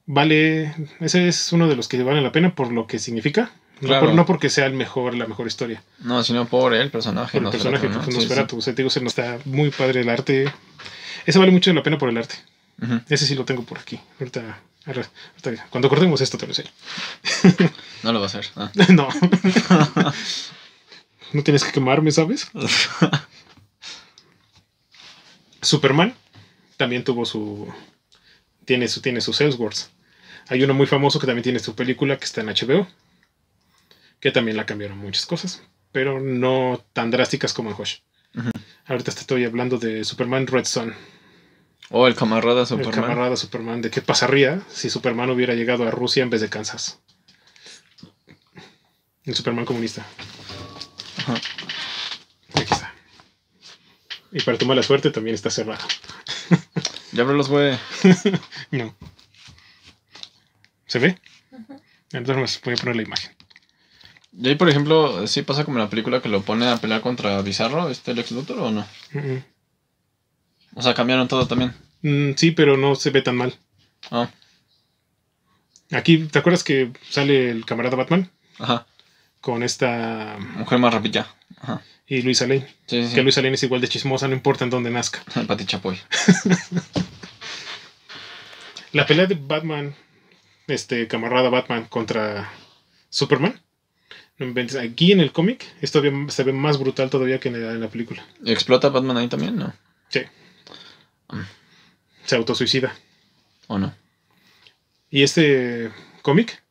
[0.06, 3.52] Vale, ese es uno de los que valen la pena por lo que significa.
[3.82, 5.82] No, por- no porque sea el mejor, la mejor historia.
[6.00, 7.38] No, sino por el personaje.
[7.40, 7.96] Por el personaje, ¿no?
[7.96, 8.18] pues, Sí, sí.
[8.20, 8.58] Nosferatu.
[8.58, 10.52] O sea, te digo, se nos está muy padre el arte.
[11.26, 12.36] Ese vale mucho la pena por el arte.
[13.10, 14.00] Ese sí lo tengo por aquí.
[14.20, 16.70] Ahorita, ahorita- cuando cortemos esto te lo enseño.
[18.04, 18.46] No lo va a hacer.
[18.56, 18.72] Ah.
[18.90, 19.08] no.
[21.34, 22.48] no tienes que quemarme, ¿sabes?
[25.62, 26.14] Superman
[26.78, 27.72] también tuvo su.
[28.66, 29.90] Tiene, su, tiene sus Elseworlds.
[30.48, 32.88] Hay uno muy famoso que también tiene su película que está en HBO.
[34.20, 35.62] Que también la cambiaron muchas cosas.
[35.92, 37.98] Pero no tan drásticas como en Hush.
[38.36, 38.50] Ujú.
[38.88, 40.94] Ahorita te estoy hablando de Superman Red Son.
[41.96, 42.92] Oh, el camarada El Superman.
[42.92, 43.82] camarada Superman.
[43.84, 46.98] ¿De qué pasaría si Superman hubiera llegado a Rusia en vez de Kansas?
[49.26, 50.04] El Superman comunista.
[51.20, 51.36] Ajá.
[52.56, 52.92] Aquí está.
[54.32, 55.86] Y para tu mala suerte también está cerrado.
[57.12, 57.78] Ya los güey.
[58.72, 58.96] No.
[60.88, 61.20] ¿Se ve?
[62.12, 63.36] Entonces voy a poner la imagen.
[64.36, 67.02] Y ahí, por ejemplo, sí pasa como en la película que lo pone a pelear
[67.02, 68.88] contra Bizarro, este Lex Luthor, o no?
[70.76, 71.74] O sea, cambiaron todo también.
[72.02, 72.34] mm.
[72.36, 73.54] Sí, pero no se ve tan mal.
[74.12, 74.30] Ah,
[75.92, 78.30] Aquí, ¿te acuerdas que sale el camarada Batman?
[78.60, 78.86] ajá.
[79.42, 80.38] Con esta...
[80.56, 81.28] Mujer más rapilla.
[81.60, 81.82] Ajá.
[82.08, 82.66] Y Luisa Lane.
[82.86, 83.14] Sí, sí.
[83.14, 85.22] Que Luisa Lane es igual de chismosa, no importa en dónde nazca.
[85.48, 86.00] Pati Chapoy.
[88.94, 89.96] La pelea de Batman,
[90.68, 92.52] este camarada Batman contra
[93.10, 93.60] Superman.
[94.82, 97.88] Aquí en el cómic esto se ve más brutal todavía que en la, en la
[97.90, 98.26] película.
[98.44, 99.74] ¿Y explota Batman ahí también, no?
[100.10, 100.22] Sí.
[102.26, 102.96] Se autosuicida.
[103.68, 103.94] ¿O no?
[105.10, 105.92] Y este
[106.22, 106.64] cómic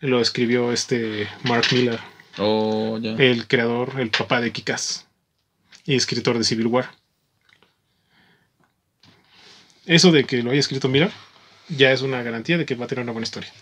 [0.00, 2.00] lo escribió este Mark Miller,
[2.38, 5.06] Oh, el creador, el papá de Kikas
[5.84, 6.90] y escritor de Civil War.
[9.84, 11.10] Eso de que lo haya escrito Miller
[11.68, 13.52] ya es una garantía de que va a tener una buena historia.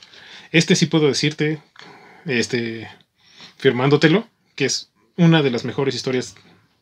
[0.52, 1.60] Este sí puedo decirte,
[2.26, 2.88] este,
[3.56, 6.34] firmándotelo, que es una de las mejores historias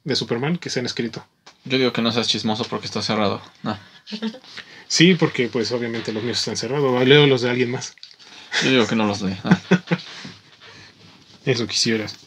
[0.04, 1.26] de Superman que se han escrito.
[1.68, 3.40] Yo digo que no seas chismoso porque está cerrado.
[3.64, 3.78] Ah.
[4.86, 7.06] Sí, porque pues obviamente los míos están cerrados.
[7.06, 7.94] Leo los de alguien más.
[8.64, 9.22] Yo digo que no los.
[9.44, 9.60] Ah.
[11.44, 12.16] Eso quisieras.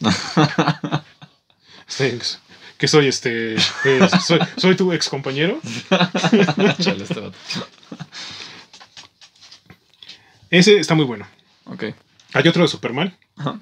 [2.78, 3.54] Que soy este.
[3.54, 5.60] eh, soy, soy tu ex compañero.
[6.80, 7.32] Chale, este vato.
[10.50, 11.26] Ese está muy bueno.
[11.66, 11.84] Ok.
[12.32, 13.60] Hay otro de Superman, Ajá.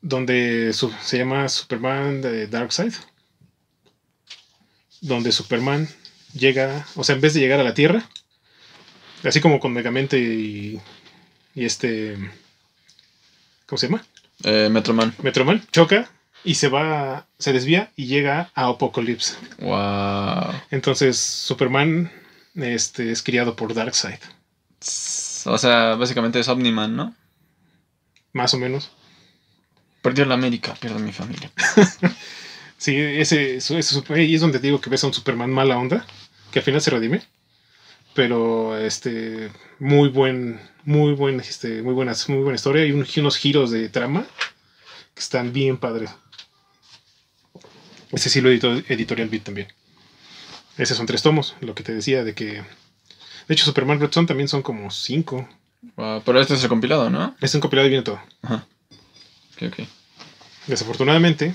[0.00, 2.94] donde su- se llama Superman de Darkseid.
[5.04, 5.88] Donde Superman
[6.32, 8.08] llega, o sea, en vez de llegar a la Tierra,
[9.22, 10.80] así como con Megamente y,
[11.54, 12.16] y este.
[13.66, 14.04] ¿Cómo se llama?
[14.42, 15.14] Eh, Metroman.
[15.22, 16.10] Metroman, choca
[16.42, 19.36] y se va, se desvía y llega a Apocalypse.
[19.58, 20.52] Wow.
[20.70, 22.10] Entonces, Superman
[22.54, 24.18] este, es criado por Darkseid,
[25.46, 27.14] O sea, básicamente es Omniman, ¿no?
[28.34, 28.90] más o menos.
[30.02, 31.50] Perdió la América, pierde mi familia.
[32.84, 35.78] Sí, ese, ese, ese super- ahí es donde digo que ves a un Superman mala
[35.78, 36.04] onda,
[36.52, 37.22] que al final se redime.
[38.12, 43.38] Pero este muy buen, muy buen, este, muy buenas, muy buena historia y un- unos
[43.38, 44.26] giros de trama
[45.14, 46.10] que están bien padres.
[48.12, 49.68] Ese sí lo editó Editorial Beat también.
[50.76, 52.62] Esos son tres tomos, lo que te decía de que...
[53.48, 55.48] De hecho, Superman Red Son también son como cinco.
[55.96, 57.34] Wow, pero este es el compilado, ¿no?
[57.40, 58.20] Es un compilado y viene todo.
[58.42, 58.66] Ajá.
[59.56, 59.88] Ok, ok.
[60.66, 61.54] Desafortunadamente,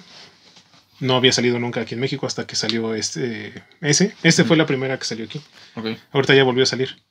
[1.00, 3.64] no había salido nunca aquí en México hasta que salió este...
[3.82, 4.16] Ese.
[4.24, 5.42] Este fue la primera que salió aquí.
[5.76, 5.88] Ok.
[6.12, 7.02] Ahorita ya volvió a salir.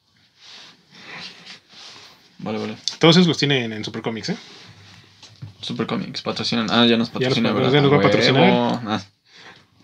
[2.39, 2.77] Vale, vale.
[2.99, 4.37] Todos esos los tienen en Super Comics, ¿eh?
[5.61, 6.69] Super Comics, patrocinan.
[6.71, 7.73] Ah, ya nos Ya nos patrocina, pa- ¿verdad?
[7.73, 8.09] ya nos va a Huevo.
[8.11, 8.81] patrocinar.
[8.87, 9.03] Ah.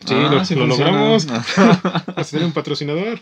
[0.06, 0.90] Sí, Ah, lo, sí lo funciona.
[0.90, 1.26] logramos.
[1.56, 2.04] Ah.
[2.16, 3.20] Vas a tener un patrocinador.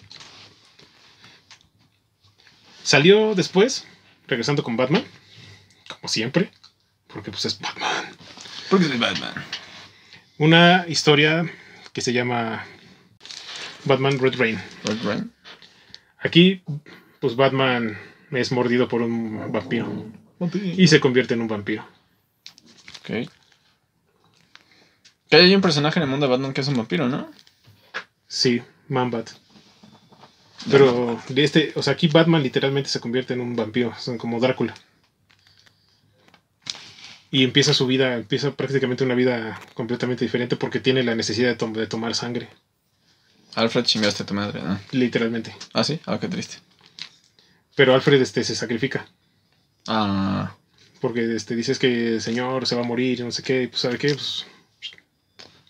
[2.82, 3.86] Salió después,
[4.26, 5.04] regresando con Batman,
[5.88, 6.50] como siempre,
[7.06, 7.88] porque pues es Batman.
[8.68, 9.32] Porque soy Batman.
[10.42, 11.48] Una historia
[11.92, 12.66] que se llama
[13.84, 14.60] Batman Red Rain.
[14.82, 15.32] Red Rain.
[16.18, 16.64] Aquí,
[17.20, 17.96] pues Batman
[18.32, 20.04] es mordido por un vampiro
[20.64, 21.86] y se convierte en un vampiro.
[23.02, 23.30] Ok.
[25.30, 27.30] Que hay un personaje en el mundo de Batman que es un vampiro, ¿no?
[28.26, 29.30] Sí, Man-Bat.
[30.68, 34.40] Pero de este, o sea, aquí Batman literalmente se convierte en un vampiro, son como
[34.40, 34.74] Drácula.
[37.32, 41.56] Y empieza su vida, empieza prácticamente una vida completamente diferente porque tiene la necesidad de,
[41.56, 42.48] tom- de tomar sangre,
[43.54, 44.78] Alfred chingaste a tu madre, ¿no?
[44.92, 45.54] literalmente.
[45.72, 45.98] Ah, sí.
[46.06, 46.56] Ah, qué triste.
[47.74, 49.06] Pero Alfred este, se sacrifica
[49.88, 50.54] Ah.
[51.00, 53.98] porque este, dices que el señor se va a morir, no sé qué, pues ¿sabe
[53.98, 54.14] qué?
[54.14, 54.46] Pues,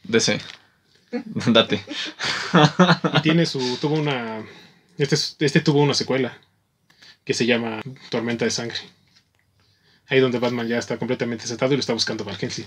[0.05, 0.41] DC.
[1.47, 1.85] Date.
[3.15, 4.45] y tiene su, tuvo una,
[4.99, 6.39] este, es- este tuvo una secuela
[7.25, 8.79] que se llama Tormenta de Sangre.
[10.09, 12.67] Ahí donde Batman ya está completamente desatado y lo está buscando Val Kilmer.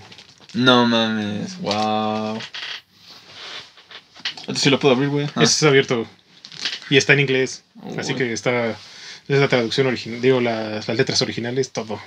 [0.54, 1.58] No mames.
[1.60, 2.38] Wow.
[4.48, 5.28] Este sí lo puedo abrir, güey.
[5.34, 5.42] Ah.
[5.42, 6.06] Es abierto
[6.88, 7.64] y está en inglés.
[7.82, 7.98] Uy.
[7.98, 8.70] Así que está.
[9.28, 10.20] Es la traducción original.
[10.20, 12.00] Digo, las, las letras originales, todo.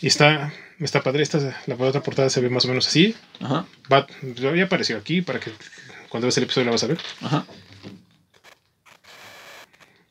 [0.00, 0.52] Y está.
[0.78, 1.22] Está padre.
[1.22, 3.16] Esta, la otra portada se ve más o menos así.
[3.40, 3.66] Ajá.
[3.88, 5.50] Bat, ya apareció aquí para que
[6.08, 6.98] cuando veas el episodio la vas a ver.
[7.20, 7.46] Ajá.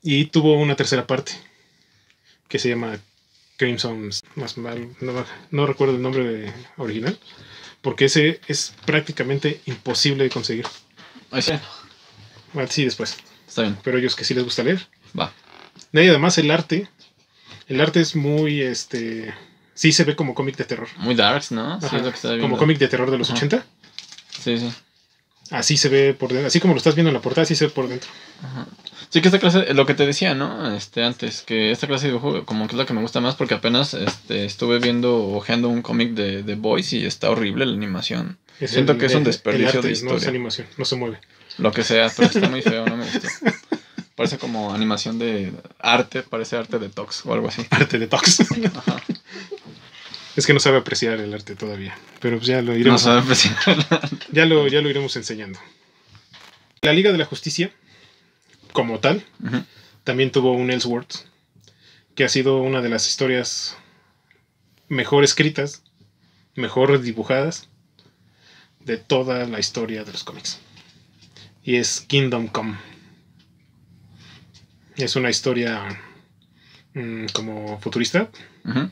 [0.03, 1.33] Y tuvo una tercera parte
[2.47, 2.99] que se llama
[3.57, 4.09] Crimson.
[4.35, 7.19] Más mal, no, no recuerdo el nombre de- original.
[7.81, 10.65] Porque ese es prácticamente imposible de conseguir.
[11.31, 11.53] Ahí sí.
[12.69, 13.17] Sí, después.
[13.47, 13.77] Está bien.
[13.83, 14.87] Pero ellos que sí les gusta leer.
[15.17, 15.31] Va.
[15.93, 16.87] Y además el arte.
[17.67, 19.33] El arte es muy, este...
[19.73, 20.87] Sí se ve como cómic de terror.
[20.97, 21.79] Muy darks, ¿no?
[21.81, 22.41] Sí, es lo que viendo.
[22.41, 23.37] como cómic de terror de los Ajá.
[23.37, 23.65] 80.
[24.39, 24.73] Sí, sí.
[25.51, 26.47] Así se ve por dentro.
[26.47, 28.09] Así como lo estás viendo en la portada, así se ve por dentro.
[29.09, 30.75] Sí, que esta clase, lo que te decía, ¿no?
[30.75, 33.35] Este, antes, que esta clase de dibujo como que es la que me gusta más
[33.35, 37.73] porque apenas este, estuve viendo, ojeando un cómic de, de Boys y está horrible la
[37.73, 38.37] animación.
[38.59, 40.29] Es Siento el- que es un desperdicio arte, de No es historia.
[40.29, 41.19] animación, no se mueve.
[41.57, 43.27] Lo que sea, pero está muy feo, no me gustó.
[44.15, 47.65] Parece como animación de arte, parece arte de Tox o algo así.
[47.69, 48.41] Arte de Tox.
[48.75, 49.01] Ajá.
[50.37, 51.97] Es que no sabe apreciar el arte todavía.
[52.21, 53.55] Pero pues ya lo No iremos, sabe apreciar.
[54.31, 55.59] ya lo, ya lo iremos enseñando.
[56.81, 57.71] La Liga de la Justicia,
[58.71, 59.25] como tal,
[60.03, 61.25] también tuvo un Ellsworth,
[62.15, 63.75] que ha sido una de las historias
[64.87, 65.83] mejor escritas,
[66.55, 67.67] mejor dibujadas
[68.79, 70.59] de toda la historia de los cómics.
[71.63, 72.77] Y es Kingdom Come.
[74.95, 75.99] Es una historia
[76.93, 78.29] mm, como futurista,
[78.65, 78.89] Ujú.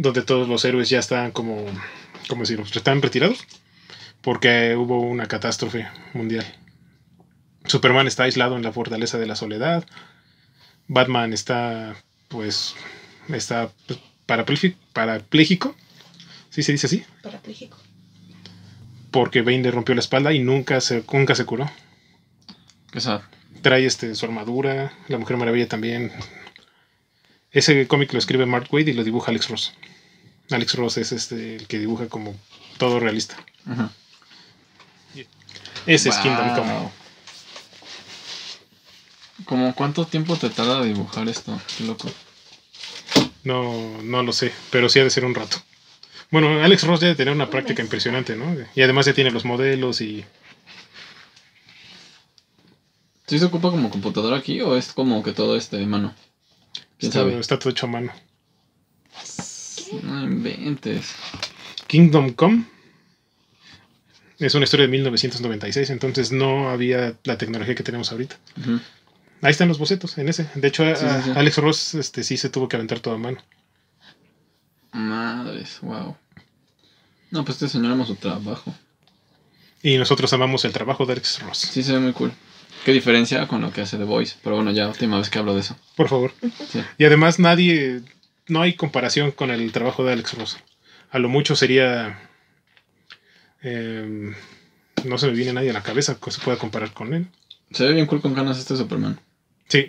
[0.00, 1.66] Donde todos los héroes ya están como,
[2.26, 2.64] ¿cómo decirlo?
[2.64, 3.44] Están retirados
[4.22, 6.46] porque hubo una catástrofe mundial.
[7.66, 9.84] Superman está aislado en la fortaleza de la soledad.
[10.88, 11.94] Batman está,
[12.28, 12.74] pues,
[13.28, 15.76] está pues, parapléjico.
[16.48, 17.04] ¿Sí se dice así?
[17.22, 17.76] Parapléjico.
[19.10, 21.70] Porque Bane le rompió la espalda y nunca se, nunca se curó.
[22.94, 23.28] O sea,
[23.60, 24.94] Trae este, su armadura.
[25.08, 26.10] La Mujer Maravilla también.
[27.52, 29.72] Ese cómic lo escribe Mark Wade y lo dibuja Alex Ross.
[30.50, 32.34] Alex Ross es este, el que dibuja como
[32.78, 33.36] todo realista.
[35.86, 36.54] Ese es Kingdom.
[36.54, 36.90] Come.
[39.44, 41.60] ¿Cómo cuánto tiempo te tarda dibujar esto?
[41.76, 42.08] Qué loco.
[43.42, 45.56] No, no lo sé, pero sí ha de ser un rato.
[46.30, 48.54] Bueno, Alex Ross debe tener una práctica impresionante, ¿no?
[48.74, 50.24] Y además ya tiene los modelos y...
[53.26, 56.14] ¿Sí se ocupa como computadora aquí o es como que todo este de mano?
[57.00, 57.38] ¿Quién Está, sabe?
[57.40, 58.12] está todo hecho a mano.
[60.02, 61.14] No inventes.
[61.88, 62.64] Kingdom Come
[64.38, 68.38] es una historia de 1996, entonces no había la tecnología que tenemos ahorita.
[69.42, 70.48] Ahí están los bocetos, en ese.
[70.54, 71.30] De hecho, Sí, sí.
[71.34, 73.38] Alex Ross este, sí se tuvo que aventar todo a mano.
[74.92, 76.16] Madres, wow.
[77.30, 78.74] No, pues este señor ama su trabajo.
[79.82, 81.58] Y nosotros amamos el trabajo de Alex Ross.
[81.58, 82.32] Sí, se ve muy cool.
[82.84, 84.36] Qué diferencia con lo que hace The Voice.
[84.42, 85.76] Pero bueno, ya última vez que hablo de eso.
[85.96, 86.32] Por favor.
[86.68, 86.82] Sí.
[86.98, 88.00] Y además nadie,
[88.48, 90.56] no hay comparación con el trabajo de Alex Ross.
[91.10, 92.18] A lo mucho sería,
[93.62, 94.32] eh,
[95.04, 97.26] no se me viene nadie a la cabeza que se pueda comparar con él.
[97.72, 99.20] Se ve bien cool con ganas este Superman.
[99.68, 99.86] Sí,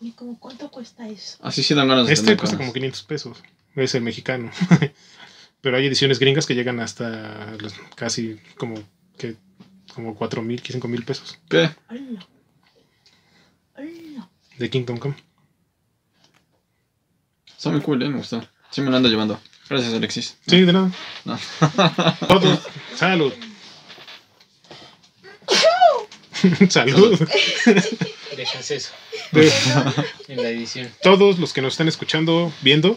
[0.00, 1.38] ¿Y como cuánto cuesta eso?
[1.42, 2.66] Así sí dan ganas de este cuesta ganas.
[2.66, 3.38] como 500 pesos.
[3.76, 4.50] Es el mexicano.
[5.60, 8.74] Pero hay ediciones gringas que llegan hasta los- casi como
[9.16, 9.36] que
[9.94, 11.38] como 4 mil, 5 mil pesos.
[11.50, 11.76] ¡Hala!
[14.58, 15.14] de Kingdom Come.
[17.56, 18.46] Está muy cool, eh, me gustó.
[18.70, 19.40] Sí me lo ando llevando.
[19.68, 20.36] Gracias, Alexis.
[20.46, 20.90] Sí, de nada.
[21.24, 21.38] No.
[22.28, 22.60] Todos.
[22.96, 23.32] Salud.
[26.68, 27.18] Salud.
[28.36, 28.92] Dejas eso
[29.32, 29.52] De-
[30.28, 30.90] en la edición.
[31.02, 32.96] todos los que nos están escuchando, viendo,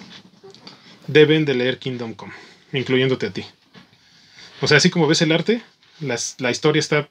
[1.08, 2.34] deben de leer Kingdom Come,
[2.74, 3.46] incluyéndote a ti.
[4.62, 5.62] O sea, así como ves el arte,
[6.00, 7.10] las- la historia está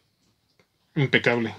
[0.97, 1.55] impecable.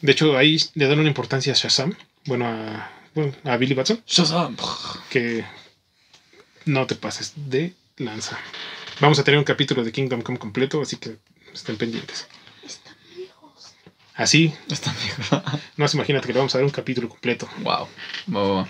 [0.00, 1.96] De hecho, ahí le dan una importancia a Shazam,
[2.26, 4.56] bueno, a, bueno, a Billy Batson, Shazam.
[5.10, 5.44] que
[6.66, 8.38] no te pases de lanza.
[9.00, 11.16] Vamos a tener un capítulo de Kingdom Come completo, así que
[11.52, 12.26] estén pendientes.
[12.64, 13.74] Están viejos.
[14.14, 15.42] Así, Está viejo.
[15.76, 17.48] no más imagínate que le vamos a dar un capítulo completo.
[17.62, 17.88] wow.
[18.34, 18.68] Va.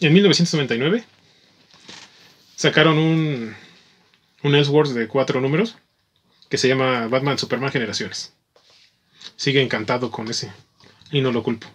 [0.00, 1.04] En 1999
[2.58, 3.54] sacaron un,
[4.42, 5.76] un Elseworlds de cuatro números
[6.48, 8.34] que se llama Batman Superman Generaciones.
[9.36, 10.52] Sigue encantado con ese
[11.12, 11.68] y no lo culpo.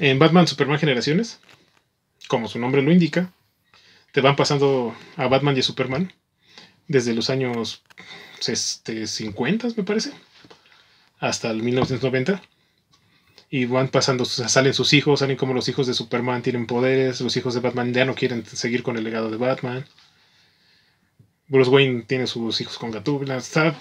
[0.00, 1.38] En Batman Superman Generaciones,
[2.26, 3.32] como su nombre lo indica,
[4.10, 6.12] te van pasando a Batman y a Superman
[6.88, 7.84] desde los años
[8.44, 10.12] este, 50, me parece,
[11.20, 12.42] hasta el 1990
[13.50, 17.36] y van pasando, salen sus hijos, salen como los hijos de Superman tienen poderes, los
[17.36, 19.84] hijos de Batman ya no quieren seguir con el legado de Batman.
[21.48, 23.74] Bruce Wayne tiene sus hijos con Gatúbela, está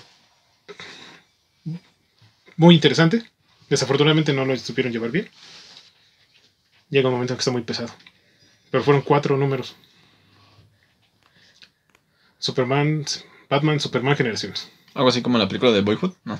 [2.57, 3.23] muy interesante.
[3.69, 5.29] Desafortunadamente no lo supieron llevar bien.
[6.89, 7.93] Llega un momento en que está muy pesado.
[8.71, 9.75] Pero fueron cuatro números.
[12.39, 13.05] Superman,
[13.47, 14.71] Batman, Superman Generaciones.
[14.95, 16.13] Algo así como la película de Boyhood.
[16.23, 16.39] No,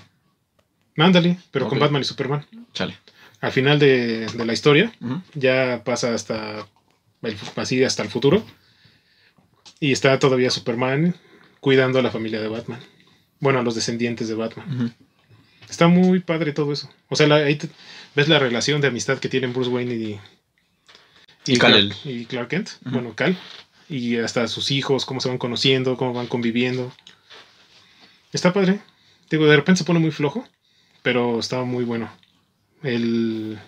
[0.95, 1.79] Mándale, pero con.
[1.79, 2.45] Batman y Superman.
[2.73, 2.97] chale.
[3.41, 4.91] Al final de, de la historia,
[5.33, 6.67] ya pasa hasta
[7.21, 8.45] el, así hasta el futuro.
[9.79, 11.15] Y está todavía Superman
[11.61, 12.79] cuidando a la familia de Batman.
[13.39, 14.93] Bueno a los descendientes de Batman.
[15.69, 16.89] Está muy padre todo eso.
[17.07, 17.69] O sea la- ahí te-
[18.15, 20.19] ves la relación de amistad que tienen Bruce Wayne y
[21.47, 21.57] Y.
[21.57, 22.69] Clark, y Clark Kent.
[22.81, 23.37] Bueno Cal.
[23.87, 26.91] Y hasta sus hijos cómo se van conociendo cómo van conviviendo.
[28.33, 28.81] Está padre.
[29.29, 30.45] Digo de repente se pone muy flojo
[31.01, 32.09] pero está muy bueno
[32.83, 33.59] el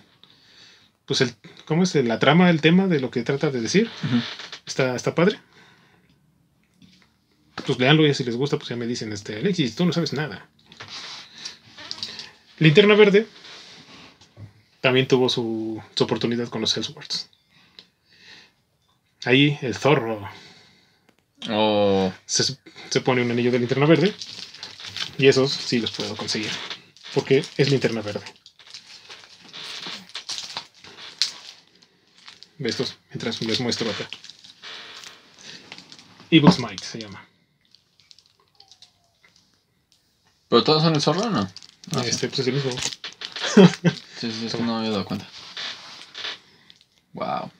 [1.06, 3.90] pues el cómo es la trama el tema de lo que trata de decir.
[4.66, 5.38] Está está padre.
[7.66, 10.12] Pues leanlo y si les gusta pues ya me dicen este Alexis tú no sabes
[10.14, 10.48] nada
[12.58, 13.26] Linterna Verde
[14.80, 17.30] también tuvo su, su oportunidad con los Elseworlds.
[19.24, 20.28] Ahí el zorro
[21.50, 22.56] Oh, se,
[22.90, 24.14] se pone un anillo de linterna verde
[25.18, 26.50] y esos sí los puedo conseguir
[27.14, 28.24] porque es linterna verde
[32.62, 34.08] de estos mientras les muestro acá
[36.30, 37.26] Evil Smite se llama
[40.48, 41.50] ¿Pero todos son el zorro o no?
[41.94, 42.10] Ah, sí.
[42.10, 42.70] este pues es el mismo
[44.20, 45.26] Sí, sí, es que no me había dado cuenta.
[47.14, 47.50] Wow.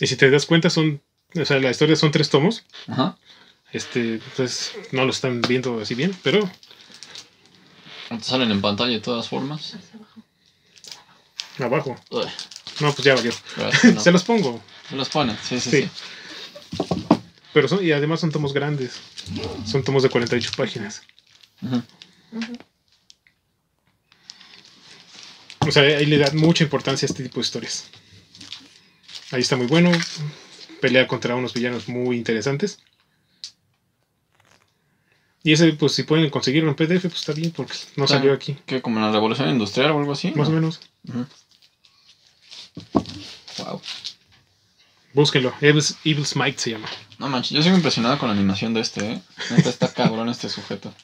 [0.00, 1.00] y si te das cuenta son
[1.34, 3.16] o sea la historia son tres tomos Ajá.
[3.72, 6.48] este pues no lo están viendo así bien pero
[8.08, 9.74] Te salen en pantalla de todas formas.
[11.58, 12.24] Abajo Uy,
[12.80, 13.32] no pues ya valió
[13.94, 14.00] no.
[14.00, 15.82] se los pongo Se los ponen, sí, sí, Sí.
[15.82, 16.86] sí.
[17.52, 18.92] pero son y además son tomos grandes
[19.66, 21.02] son tomos de 48 páginas
[21.62, 21.82] Ujú.
[22.32, 22.58] Ujú.
[25.68, 27.84] O sea, ahí le da mucha importancia a este tipo de historias.
[29.30, 29.90] Ahí está muy bueno.
[30.80, 32.78] Pelea contra unos villanos muy interesantes.
[35.42, 38.56] Y ese, pues si pueden conseguirlo en PDF, pues está bien, porque no salió aquí.
[38.64, 38.80] ¿Qué?
[38.80, 40.30] ¿Como en la revolución industrial o algo así?
[40.32, 40.80] Más o menos.
[43.58, 43.80] Wow.
[45.12, 45.52] Búsquenlo.
[45.60, 46.88] Evil, Evil Smite se llama.
[47.18, 49.22] No manches, yo sigo impresionado con la animación de este, ¿eh?
[49.50, 50.94] Neta, está cabrón este sujeto.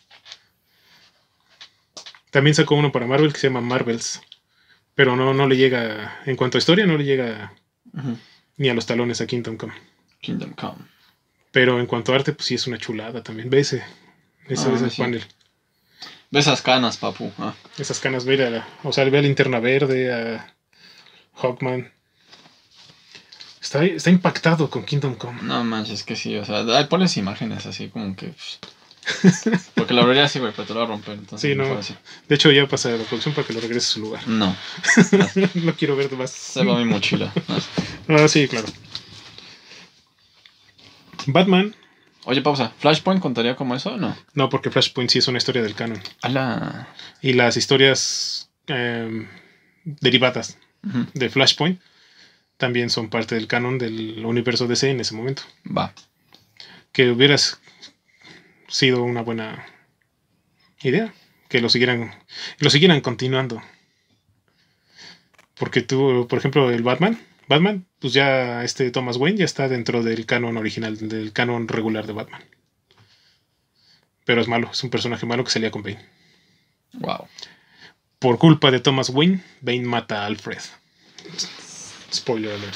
[2.30, 4.20] También sacó uno para Marvel que se llama Marvels.
[4.94, 7.52] Pero no, no le llega, en cuanto a historia, no le llega
[8.56, 9.74] ni a los talones a Kingdom Come.
[10.20, 10.78] Kingdom Come.
[11.50, 13.50] Pero en cuanto a arte, pues sí es una chulada también.
[13.50, 13.82] Ve ese,
[14.48, 15.02] ese, Ah, ese sí.
[15.02, 15.24] panel.
[16.30, 17.30] Ve esas canas, papu.
[17.38, 20.54] Ah, Esas canas, ve a la- o sea, ve a Linterna Verde, a
[21.36, 21.90] Hawkman.
[23.60, 25.42] Está, está impactado con Kingdom Come.
[25.42, 28.32] no manches, que sí, o sea, ahí pones imágenes así como que.
[28.32, 28.58] psh.
[29.74, 31.14] Porque la abrería así, güey, pero te lo va a romper.
[31.14, 31.64] Entonces, Sí, no.
[32.28, 34.26] De hecho, ya pasa la producción para que lo regrese a su lugar.
[34.26, 34.56] No,
[35.54, 36.30] no quiero ver más.
[36.30, 37.32] se va mi mochila.
[37.48, 37.58] Ah,
[38.08, 38.66] Ah, sí, claro.
[41.26, 41.74] Batman,
[42.24, 42.72] Oye, pausa.
[42.78, 44.16] ¿Flashpoint contaría como eso o no?
[44.34, 46.00] no, porque Flashpoint sí es una historia del canon.
[47.22, 49.28] Y las historias eh,
[49.84, 50.58] derivadas.
[51.14, 51.80] De Flashpoint
[52.56, 55.42] también son parte del canon del universo DC en ese momento.
[55.66, 55.92] Va.
[56.92, 57.60] Que hubieras
[58.68, 59.66] sido una buena
[60.82, 61.12] idea.
[61.48, 62.12] Que lo siguieran,
[62.58, 63.62] lo siguieran continuando.
[65.58, 70.02] Porque tú, por ejemplo, el Batman, Batman, pues ya este Thomas Wayne ya está dentro
[70.02, 72.42] del canon original, del canon regular de Batman.
[74.24, 76.04] Pero es malo, es un personaje malo que salía con Bane.
[76.94, 77.28] Wow.
[78.26, 80.58] Por culpa de Thomas Wayne, Bane mata a Alfred.
[82.12, 82.74] Spoiler alert.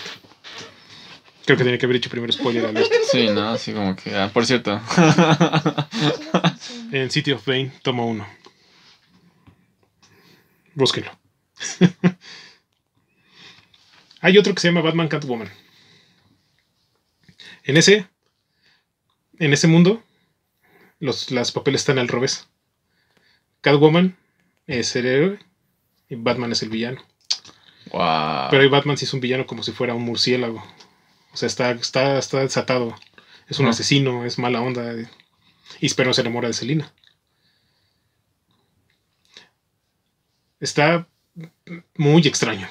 [1.44, 2.88] Creo que tenía que haber dicho primero spoiler alert.
[3.10, 4.14] Sí, no, así como que.
[4.14, 4.80] ah, por cierto.
[6.92, 8.28] En City of Bane, tomo uno.
[10.74, 11.10] Búsquenlo.
[14.20, 15.50] Hay otro que se llama Batman Catwoman.
[17.64, 18.06] En ese,
[19.40, 20.00] en ese mundo,
[21.00, 22.46] los las papeles están al revés.
[23.62, 24.16] Catwoman
[24.78, 25.38] es el héroe
[26.08, 27.00] y Batman es el villano.
[27.92, 28.48] wow.
[28.50, 30.64] Pero ahí Batman sí es un villano como si fuera un murciélago.
[31.32, 32.94] O sea, está, está, está desatado.
[33.48, 34.92] Es un asesino, es mala onda.
[34.92, 35.08] eh,
[35.80, 36.92] Y espero se enamora de Selina.
[40.60, 41.06] Está
[41.96, 42.68] muy extraño.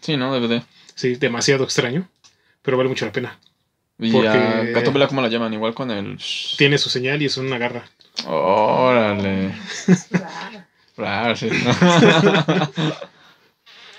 [0.00, 0.32] Sí, ¿no?
[0.38, 0.62] DVD.
[0.94, 2.08] Sí, demasiado extraño.
[2.62, 3.38] Pero vale mucho la pena.
[3.98, 5.54] Y Porque- a ¿cómo la llaman?
[5.54, 6.18] Igual con el.
[6.58, 7.88] Tiene su señal y es una garra.
[8.26, 9.54] Órale.
[10.96, 11.48] Raro, sí.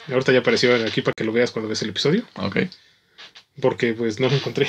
[0.07, 2.23] Ahorita ya apareció aquí para que lo veas cuando ves el episodio.
[2.35, 2.57] ok.
[3.61, 4.67] Porque pues no lo encontré.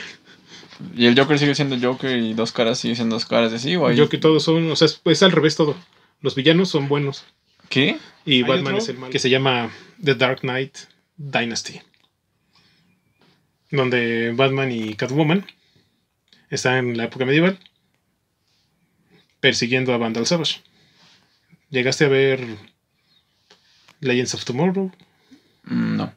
[0.96, 3.76] ¿Y el Joker sigue siendo Joker y dos caras sigue siendo dos caras de sí?
[3.76, 5.76] ¿O hay- que todos son, o sea, es, es al revés todo.
[6.22, 7.24] Los villanos son buenos.
[7.68, 7.98] ¿Qué?
[8.24, 8.78] Y ¿Hay Batman otro?
[8.78, 9.12] es el malo.
[9.12, 9.70] Que se llama
[10.02, 10.76] The Dark Knight
[11.16, 11.80] Dynasty.
[13.70, 15.46] Donde Batman y Catwoman
[16.50, 17.58] están en la época medieval
[19.40, 20.60] persiguiendo a Vandal Savage.
[21.72, 22.46] ¿Llegaste a ver
[24.00, 24.92] Legends of Tomorrow?
[25.64, 26.14] Mm, No.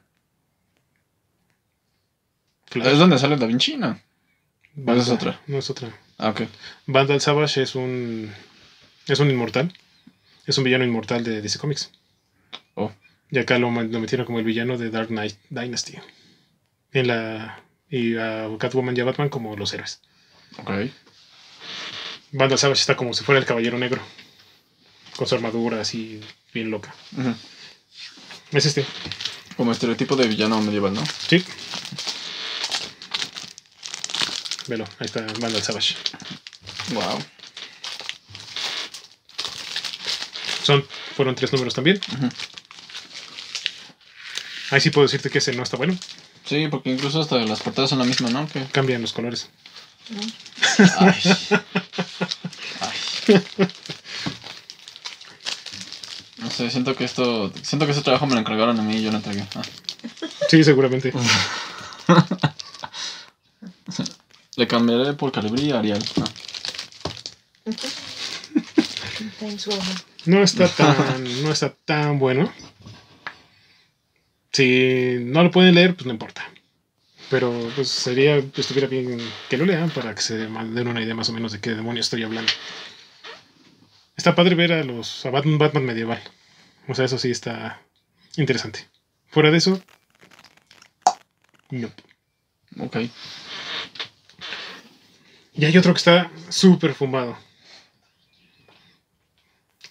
[2.67, 2.87] Flash.
[2.87, 3.77] ¿Es donde sale Da Vinci?
[3.77, 3.99] No.
[4.75, 5.39] Vandal- es otra?
[5.47, 5.89] No es otra.
[6.17, 6.41] Ah, ok.
[6.87, 8.31] Vandal Savage es un
[9.07, 9.73] es un inmortal.
[10.45, 11.91] Es un villano inmortal de DC Comics.
[12.75, 12.91] Oh.
[13.31, 15.97] Y acá lo metieron como el villano de Dark Knight Dynasty.
[16.91, 20.01] En la y a Catwoman y a Batman como los héroes.
[20.57, 20.69] Ok.
[22.33, 24.01] Vandal Savage está como si fuera el caballero negro.
[25.15, 26.19] Con su armadura así
[26.53, 26.93] bien loca.
[28.51, 28.85] Es este.
[29.57, 31.03] Como estereotipo de villano medieval, ¿no?
[31.27, 31.43] Sí.
[34.67, 35.95] Velo, ahí está Vandal Savage.
[36.93, 37.23] Wow.
[40.63, 42.01] Son, fueron tres números también.
[44.71, 45.97] Ahí sí puedo decirte que ese no está bueno.
[46.45, 48.49] Sí, porque incluso hasta las portadas son la misma, ¿no?
[48.71, 49.49] Cambian los colores.
[50.97, 51.21] Ay.
[52.81, 53.41] Ay.
[56.55, 57.51] Sé, siento que esto.
[57.63, 59.45] Siento que ese trabajo me lo encargaron a mí y yo lo entregué.
[59.55, 59.61] Ah.
[60.49, 61.11] Sí, seguramente.
[64.55, 66.01] Le cambiaré por calibre y Arial.
[66.21, 66.23] Ah.
[70.25, 72.49] No está tan, no está tan bueno.
[74.53, 76.49] Si no lo pueden leer, pues no importa.
[77.29, 81.27] Pero pues sería, estuviera bien que lo lean para que se den una idea más
[81.27, 82.53] o menos de qué demonios estoy hablando.
[84.15, 86.21] Está padre ver a los a Batman, Batman medieval.
[86.87, 87.81] O sea, eso sí está
[88.37, 88.87] interesante.
[89.27, 89.81] Fuera de eso,
[91.71, 91.89] no.
[92.79, 92.97] Ok.
[95.53, 97.37] Y hay otro que está súper fumado.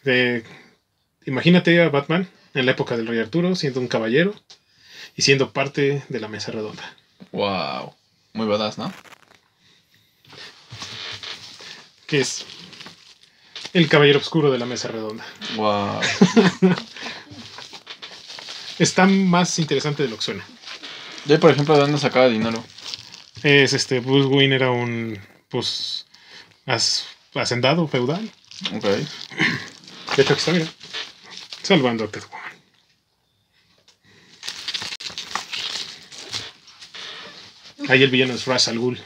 [0.04, 0.44] De-
[1.24, 4.34] imagínate a Batman en la época del Rey Arturo siendo un caballero
[5.16, 6.94] y siendo parte de la mesa redonda.
[7.32, 7.94] Wow.
[8.34, 8.92] Muy badass, ¿no?
[12.06, 12.44] Que es
[13.74, 15.26] el caballero oscuro de la mesa redonda.
[15.56, 16.00] Wow.
[18.78, 20.44] Está más interesante de lo que suena.
[21.26, 22.64] Yo, por ejemplo, ¿de dónde sacaba dinero?
[23.42, 25.18] Es este, Bruce Wayne era un,
[25.48, 26.06] pues,
[27.34, 28.30] hacendado feudal.
[28.74, 28.84] Ok.
[28.84, 30.66] De hecho, aquí está, mira.
[31.62, 32.44] Salvando a Catwoman.
[37.88, 39.00] Ahí el villano es Ra's al Ghul.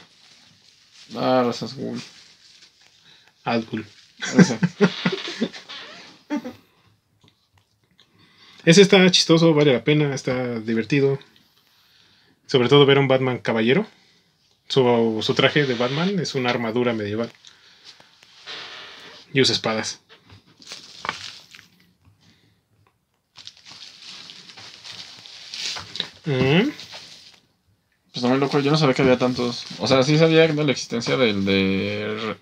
[1.16, 2.02] Ah, razas Google.
[3.44, 3.86] Al Ghul.
[8.64, 8.83] Ese.
[8.83, 11.18] Está chistoso, vale la pena, está divertido.
[12.47, 13.87] Sobre todo ver a un Batman caballero.
[14.68, 17.31] Su, su traje de Batman es una armadura medieval.
[19.33, 20.01] Y usa espadas.
[26.26, 26.70] Mm,
[28.12, 29.64] Pues muy loco, yo no sabía que había tantos.
[29.79, 32.37] O sea, sí sabía de la existencia del de.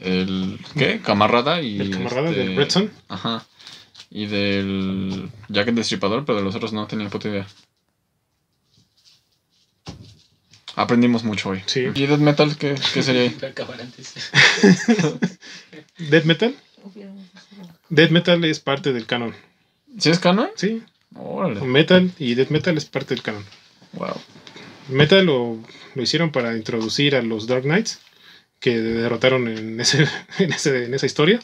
[0.00, 0.58] El.
[0.76, 1.00] ¿Qué?
[1.00, 1.80] Camarada y.
[1.80, 2.90] El camarada este, de Red Son.
[3.08, 3.46] Ajá.
[4.10, 5.30] Y del.
[5.48, 7.46] Jack el Destripador, pero de los otros no tenía puta idea.
[10.74, 11.62] Aprendimos mucho hoy.
[11.64, 11.86] Sí.
[11.94, 13.36] ¿Y Death Metal qué, qué sería ahí?
[16.10, 16.54] Death Metal.
[17.88, 19.34] Death Metal es parte del canon.
[19.98, 20.50] ¿Sí es canon?
[20.56, 20.82] Sí.
[21.14, 21.62] Órale.
[21.62, 23.44] Metal y Death Metal es parte del canon.
[23.94, 24.20] Wow.
[24.88, 25.58] Metal lo,
[25.94, 28.00] lo hicieron para introducir a los Dark Knights
[28.60, 30.06] que derrotaron en, ese,
[30.38, 31.40] en, ese- en esa historia.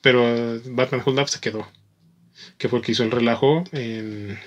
[0.00, 1.66] Pero eh, Batman Who Laughs se quedó.
[2.58, 4.38] Que fue el que hizo el relajo en,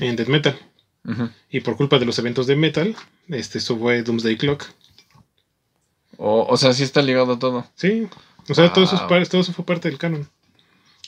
[0.00, 0.58] en Death Metal.
[1.50, 2.96] Y por culpa de los eventos de Metal,
[3.28, 4.64] este, eso fue Doomsday Clock.
[6.16, 7.66] o, o sea, sí está ligado a todo.
[7.74, 8.08] Sí.
[8.48, 10.28] O sea, todo, eso es todo eso fue parte del canon.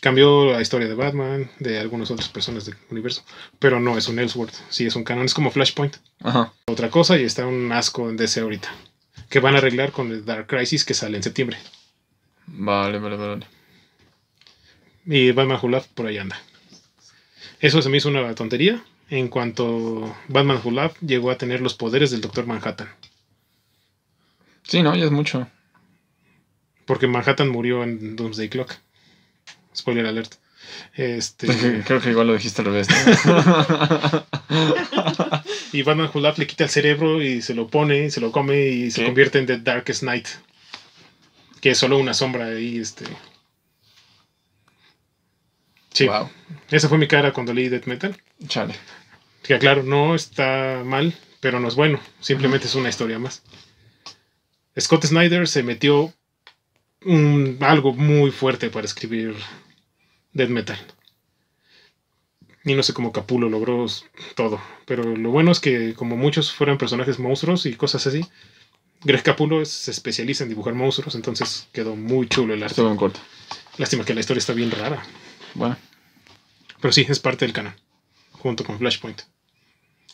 [0.03, 3.25] Cambió la historia de Batman, de algunas otras personas del universo.
[3.59, 4.53] Pero no es un Elseworld.
[4.69, 5.25] Sí, es un canon.
[5.25, 5.97] Es como Flashpoint.
[6.23, 6.53] Ajá.
[6.67, 8.69] otra cosa y está un asco en DC ahorita.
[9.37, 11.59] Que van a arreglar con el Dark Crisis que sale en septiembre.
[12.47, 13.47] Vale, vale, vale.
[15.05, 16.41] Y Batman Who por ahí anda.
[17.61, 18.83] Eso se me hizo una tontería.
[19.11, 20.73] En cuanto Batman Who
[21.03, 22.89] llegó a tener los poderes del Doctor Manhattan.
[24.63, 25.47] Sí, no, ya es mucho.
[26.87, 28.73] Porque Manhattan murió en Doomsday Clock.
[29.77, 30.37] Spoiler alert.
[30.95, 31.47] Este,
[31.87, 32.89] Creo que igual lo dijiste al revés.
[33.27, 34.27] ¿no?
[35.73, 38.67] y Batman Who le quita el cerebro y se lo pone y se lo come
[38.67, 39.07] y se ¿Qué?
[39.07, 40.29] convierte en The Darkest Night.
[41.61, 42.79] Que es solo una sombra ahí.
[42.79, 43.05] Este.
[45.93, 46.07] Sí.
[46.07, 46.29] Wow.
[46.71, 48.17] Esa fue mi cara cuando leí Death Metal.
[48.49, 48.75] Chale.
[49.43, 52.01] Que claro, no está mal, pero no es bueno.
[52.21, 53.43] Simplemente es una historia más.
[54.79, 56.13] Scott Snyder se metió
[57.05, 59.35] un- algo muy fuerte para escribir
[60.37, 60.79] Death Metal.
[62.65, 63.87] Y no sé cómo Capulo logró
[64.35, 64.61] todo.
[64.85, 68.21] Pero lo bueno es que como muchos fueran personajes monstruos y cosas así,
[69.03, 72.83] Greg Capulo es- se especializa en dibujar monstruos, entonces quedó muy chulo el arte.
[72.83, 73.21] En corto.
[73.79, 75.03] Lástima que la historia está bien rara.
[75.55, 75.77] Bueno.
[76.81, 77.75] Pero sí, es parte del canon,
[78.33, 79.23] junto con Flashpoint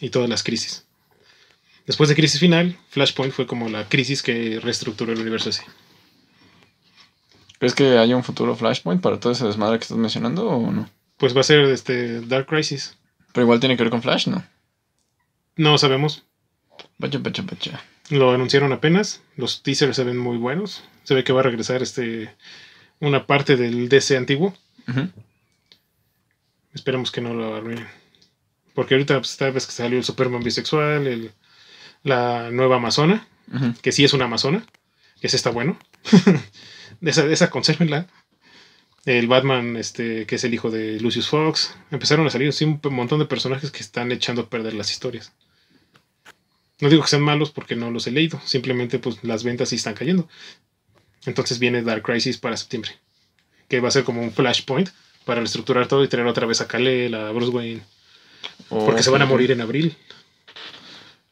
[0.00, 0.84] y todas las crisis.
[1.86, 5.62] Después de Crisis Final, Flashpoint fue como la crisis que reestructuró el universo así.
[7.62, 10.90] ¿Crees que haya un futuro Flashpoint para todo ese desmadre que estás mencionando o no?
[11.16, 12.96] Pues va a ser este Dark Crisis.
[13.32, 14.44] Pero igual tiene que ver con Flash, ¿no?
[15.54, 16.24] No sabemos,
[16.98, 17.80] Bacha, bacha, bacha.
[18.10, 19.22] lo anunciaron apenas.
[19.36, 20.82] Los teasers se ven muy buenos.
[21.04, 22.34] Se ve que va a regresar este
[22.98, 24.56] una parte del DC antiguo.
[26.74, 27.86] Esperemos que no lo arruinen.
[28.74, 31.30] Porque ahorita pues, esta vez que salió el Superman bisexual, el-
[32.02, 33.24] la nueva Amazona,
[33.82, 34.66] que sí es una amazona,
[35.20, 35.78] que ese está bueno.
[37.02, 38.06] de esa, de esa consérvenla.
[39.04, 41.74] El Batman, este, que es el hijo de Lucius Fox.
[41.90, 45.32] Empezaron a salir un montón de personajes que están echando a perder las historias.
[46.80, 48.40] No digo que sean malos porque no los he leído.
[48.44, 50.28] Simplemente pues las ventas sí están cayendo.
[51.26, 52.92] Entonces viene Dark Crisis para septiembre.
[53.68, 54.90] Que va a ser como un flashpoint
[55.24, 57.82] para reestructurar todo y traer otra vez a Kal-El, a Bruce Wayne.
[58.68, 59.96] Porque se van a morir en abril.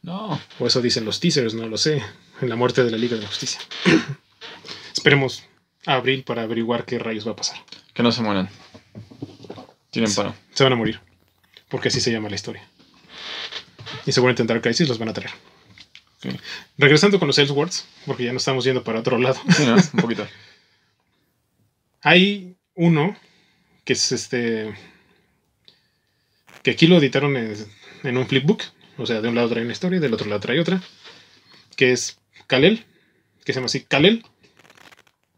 [0.01, 0.41] No.
[0.59, 2.03] O eso dicen los teasers, no lo sé.
[2.41, 3.61] En la muerte de la Liga de la Justicia.
[4.93, 5.43] Esperemos
[5.85, 7.57] abril para averiguar qué rayos va a pasar.
[7.93, 8.49] Que no se mueran.
[9.89, 10.35] Tienen paro.
[10.53, 10.99] Se van a morir.
[11.69, 12.63] Porque así se llama la historia.
[14.05, 15.31] Y seguramente en Dark Crisis los van a traer.
[16.77, 19.39] Regresando con los Elseworlds, porque ya nos estamos yendo para otro lado.
[19.49, 19.75] Sí, ¿no?
[19.75, 20.27] Un poquito.
[22.01, 23.15] Hay uno
[23.83, 24.73] que es este.
[26.63, 27.55] que aquí lo editaron en,
[28.03, 28.63] en un flipbook.
[28.97, 30.81] O sea, de un lado trae una historia y del otro lado trae otra.
[31.75, 32.85] Que es Kalel,
[33.43, 34.23] que se llama así Kalel.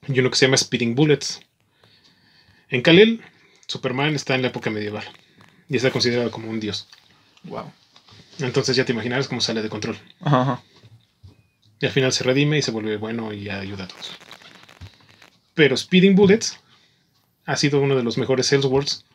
[0.08, 1.41] Y uno que se llama Speeding Bullets.
[2.70, 3.22] En Kalel,
[3.68, 5.06] Superman está en la época medieval.
[5.70, 6.88] Y está considerado como un dios.
[7.43, 7.72] Wow.
[8.39, 9.97] Entonces ya te imaginarás cómo sale de control.
[10.22, 10.64] Ajá, ajá.
[11.80, 14.12] Y al final se redime y se vuelve bueno y ayuda a todos.
[15.54, 16.60] Pero Speeding Bullets
[17.45, 19.06] ha sido uno de los mejores Elseworlds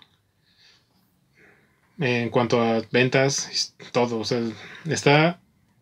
[1.98, 4.18] en cuanto a ventas, todo.
[4.18, 4.40] O sea,
[4.86, 5.40] está.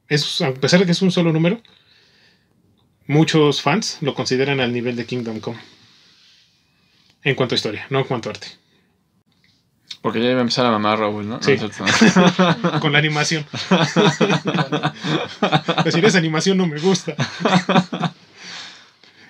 [0.09, 1.61] Es, a pesar de que es un solo número,
[3.07, 5.61] muchos fans lo consideran al nivel de Kingdom Come.
[7.23, 8.47] En cuanto a historia, no en cuanto a arte.
[10.01, 11.43] Porque ya iba a empezar a mamar Raúl, ¿no?
[11.43, 11.57] Sí.
[11.57, 12.79] No.
[12.81, 13.45] Con la animación.
[15.85, 17.17] Decir, esa animación no me gusta.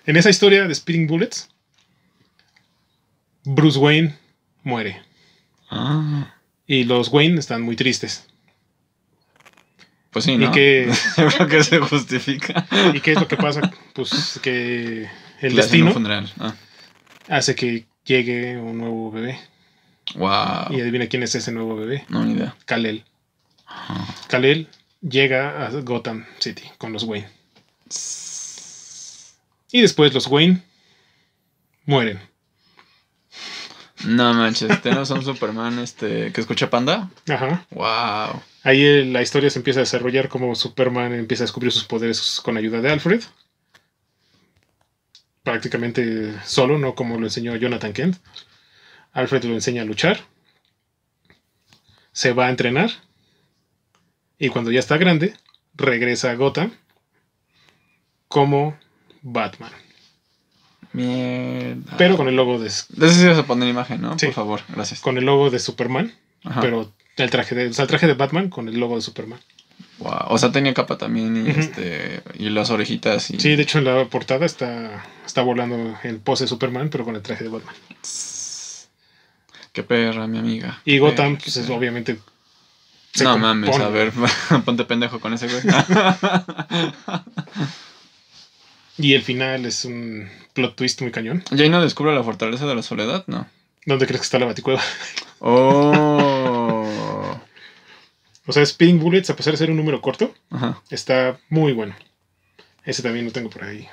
[0.04, 1.48] en esa historia de Speeding Bullets,
[3.44, 4.18] Bruce Wayne
[4.64, 5.00] muere.
[5.70, 6.34] Ah,
[6.66, 8.26] Y los Wayne están muy tristes.
[10.16, 10.46] Pues sí, ¿no?
[10.46, 12.66] ¿Y, qué, Yo creo que se justifica.
[12.94, 13.60] ¿Y qué es lo que pasa?
[13.92, 15.10] Pues que el
[15.42, 16.32] Le un destino funeral.
[16.40, 16.54] Ah.
[17.28, 19.38] hace que llegue un nuevo bebé.
[20.14, 20.70] Wow.
[20.70, 22.06] Y adivina quién es ese nuevo bebé.
[22.08, 22.56] No, ni idea.
[22.64, 23.04] Kal-El.
[24.28, 24.70] Kal-El
[25.02, 27.28] llega a Gotham City con los Wayne.
[29.70, 30.62] Y después los Wayne
[31.84, 32.20] mueren.
[34.06, 37.10] No manches, tenemos a un Superman este, que escucha panda.
[37.28, 37.66] Ajá.
[37.68, 38.40] Wow.
[38.66, 42.56] Ahí la historia se empieza a desarrollar como Superman empieza a descubrir sus poderes con
[42.56, 43.22] ayuda de Alfred.
[45.44, 48.16] Prácticamente solo, no como lo enseñó Jonathan Kent.
[49.12, 50.18] Alfred lo enseña a luchar.
[52.10, 52.90] Se va a entrenar.
[54.36, 55.36] Y cuando ya está grande,
[55.74, 56.72] regresa a Gotham
[58.26, 58.76] como
[59.22, 59.70] Batman.
[60.92, 61.96] Mierda.
[61.98, 64.18] Pero con el logo de, De ese sí vas a poner imagen, ¿no?
[64.18, 64.26] Sí.
[64.26, 65.02] Por favor, gracias.
[65.02, 66.12] con el logo de Superman.
[66.42, 66.60] Ajá.
[66.60, 69.40] Pero el traje de, o sea, el traje de Batman con el logo de Superman.
[69.98, 70.26] Wow.
[70.28, 73.30] O sea, tenía capa también y, este, y las orejitas.
[73.30, 73.40] Y...
[73.40, 77.16] Sí, de hecho en la portada está, está volando en pose de Superman, pero con
[77.16, 77.74] el traje de Batman.
[79.72, 80.80] Qué perra, mi amiga.
[80.84, 82.18] Y Gotham, perra, pues es, obviamente.
[83.12, 84.12] se No mames, a ver,
[84.64, 85.62] ponte pendejo con ese güey.
[88.98, 91.42] Y el final es un plot twist muy cañón.
[91.54, 93.24] ¿Jay no descubre la fortaleza de la soledad?
[93.26, 93.46] No.
[93.84, 94.80] ¿Dónde crees que está la baticueva?
[95.38, 96.35] Oh.
[98.46, 100.80] O sea, Speeding Bullets, a pesar de ser un número corto, Ajá.
[100.90, 101.94] está muy bueno.
[102.84, 103.88] Ese también lo tengo por ahí.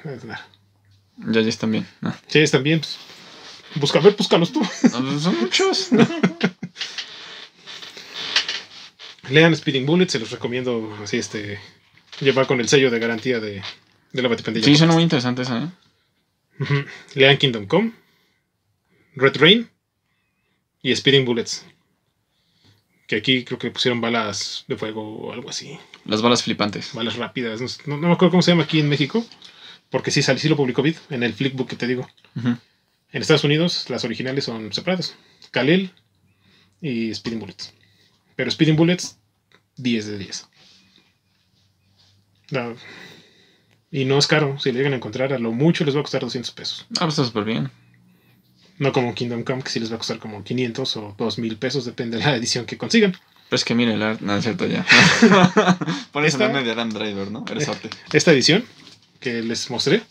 [1.17, 1.87] Ya ya están bien.
[2.01, 2.13] No.
[2.27, 2.79] Sí, están bien.
[2.79, 2.97] Pues,
[3.75, 4.61] busca, a ver, búscalos tú.
[4.91, 5.89] No, Son muchos.
[9.29, 11.59] Lean Speeding Bullets, se los recomiendo así, este.
[12.19, 13.63] Llevar con el sello de garantía de,
[14.11, 14.65] de la Batipandilla.
[14.65, 15.69] Sí, suena muy interesante esa, ¿eh?
[17.15, 17.93] Lean Kingdom Come,
[19.15, 19.67] Red Rain
[20.83, 21.65] y Speeding Bullets.
[23.07, 25.77] Que aquí creo que le pusieron balas de fuego o algo así.
[26.05, 26.93] Las balas flipantes.
[26.93, 27.59] Balas rápidas.
[27.85, 29.25] No, me acuerdo cómo se llama aquí en México.
[29.89, 32.07] Porque sí, sí lo publicó Vid en el Flickbook que te digo.
[32.35, 35.15] En Estados Unidos las originales son separadas.
[35.51, 35.91] Kalel
[36.81, 37.73] y Speeding Bullets.
[38.35, 39.19] Pero Speeding Bullets,
[39.77, 40.49] 10 de 10.
[42.51, 42.75] No.
[43.91, 44.57] Y no es caro.
[44.59, 46.87] Si le llegan a encontrar, a lo mucho les va a costar 200 pesos.
[46.95, 47.69] Ah, pues está súper bien.
[48.79, 51.85] No como Kingdom Come, que sí les va a costar como 500 o 2000 pesos,
[51.85, 53.11] depende de la edición que consigan.
[53.11, 54.19] Pero es que mire el art.
[54.21, 54.83] No, es cierto ya.
[56.11, 57.45] Pones Esta- el meme de Adam Driver, ¿no?
[57.49, 57.89] Eres arte.
[58.11, 58.65] Esta edición
[59.19, 60.01] que les mostré,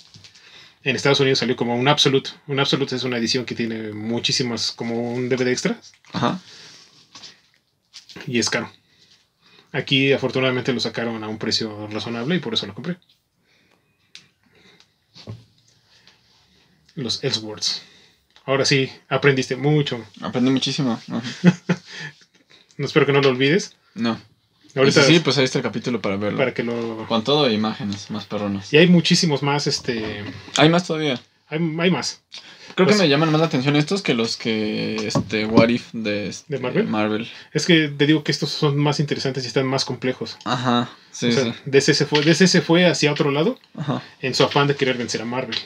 [0.84, 2.30] en Estados Unidos salió como un Absolute.
[2.46, 5.78] Un Absolute es una edición que tiene muchísimas, como un DVD extra,
[6.12, 6.40] Ajá.
[8.26, 8.70] y es caro.
[9.72, 12.96] Aquí afortunadamente lo sacaron a un precio razonable y por eso lo compré.
[16.94, 17.82] Los Elseworlds.
[18.44, 20.04] Ahora sí, aprendiste mucho.
[20.20, 21.00] Aprendí muchísimo.
[21.08, 21.22] No
[22.86, 23.76] espero que no lo olvides.
[23.94, 24.20] No.
[24.74, 26.38] Ahorita sí, sí, pues ahí está el capítulo para verlo.
[26.38, 27.06] para que lo...
[27.06, 28.72] Con todo imágenes más perronas.
[28.72, 30.24] Y hay muchísimos más, este...
[30.56, 31.20] Hay más todavía.
[31.48, 32.22] Hay, hay más.
[32.74, 35.88] Creo Pues- que me llaman más la atención estos que los que este What If
[35.92, 36.86] de, este, ¿De Marvel?
[36.88, 37.30] Marvel.
[37.52, 40.38] Es que te digo que estos son más interesantes y están más complejos.
[40.46, 40.90] Ajá.
[41.10, 41.54] Sí, o sea, sí.
[41.66, 44.02] DC, se fue, DC se fue hacia otro lado Ajá.
[44.22, 45.58] en su afán de querer vencer a Marvel.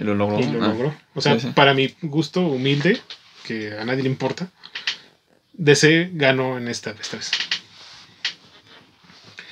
[0.00, 0.40] Y lo logró.
[0.40, 0.68] Y lo Ah.
[0.68, 0.96] logró.
[1.14, 1.52] O sea, Sí, sí.
[1.54, 3.00] para mi gusto humilde,
[3.46, 4.48] que a nadie le importa,
[5.52, 7.30] DC ganó en esta, esta vez.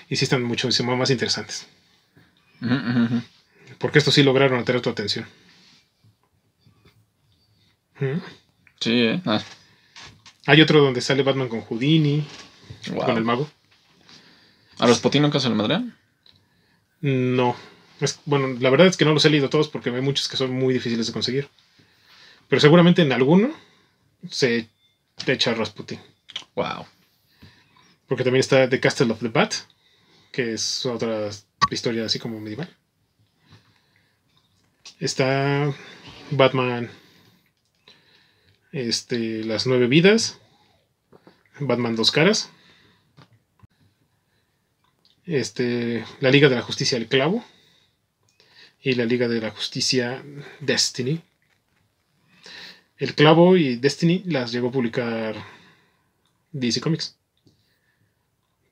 [0.09, 1.67] Y sí están muchísimo más interesantes.
[3.79, 5.27] Porque estos sí lograron atraer tu atención.
[8.01, 8.21] Ujú.
[8.81, 9.21] Sí, eh.
[9.27, 9.43] Ah,
[10.47, 12.27] Hay otro donde sale Batman con Houdini,
[12.93, 13.05] wow.
[13.05, 13.51] con el mago.
[14.79, 15.95] ¿A los Potín nunca se le madrean?
[17.03, 17.55] No.
[18.01, 20.37] Es- bueno, la verdad es que no los he leído todos porque hay muchos que
[20.37, 21.49] son muy difíciles de conseguir.
[22.49, 23.53] Pero seguramente en alguno
[24.31, 24.69] se
[25.27, 26.01] echa Rasputin.
[26.55, 26.87] Wow.
[28.07, 29.55] Porque también está The Castle of the Bat,
[30.33, 31.29] que es otra
[31.71, 32.75] historia así como medieval.
[35.01, 35.73] Está
[36.31, 36.91] Batman,
[38.73, 40.39] este, Las Nueve Vidas,
[41.61, 42.51] Batman Dos Caras,
[45.27, 47.45] este, la Liga de la Justicia El Clavo
[48.89, 50.23] y la Liga de la Justicia
[50.61, 51.21] Destiny.
[52.97, 55.35] El Clavo y Destiny las llegó a publicar
[56.53, 57.15] DC Comics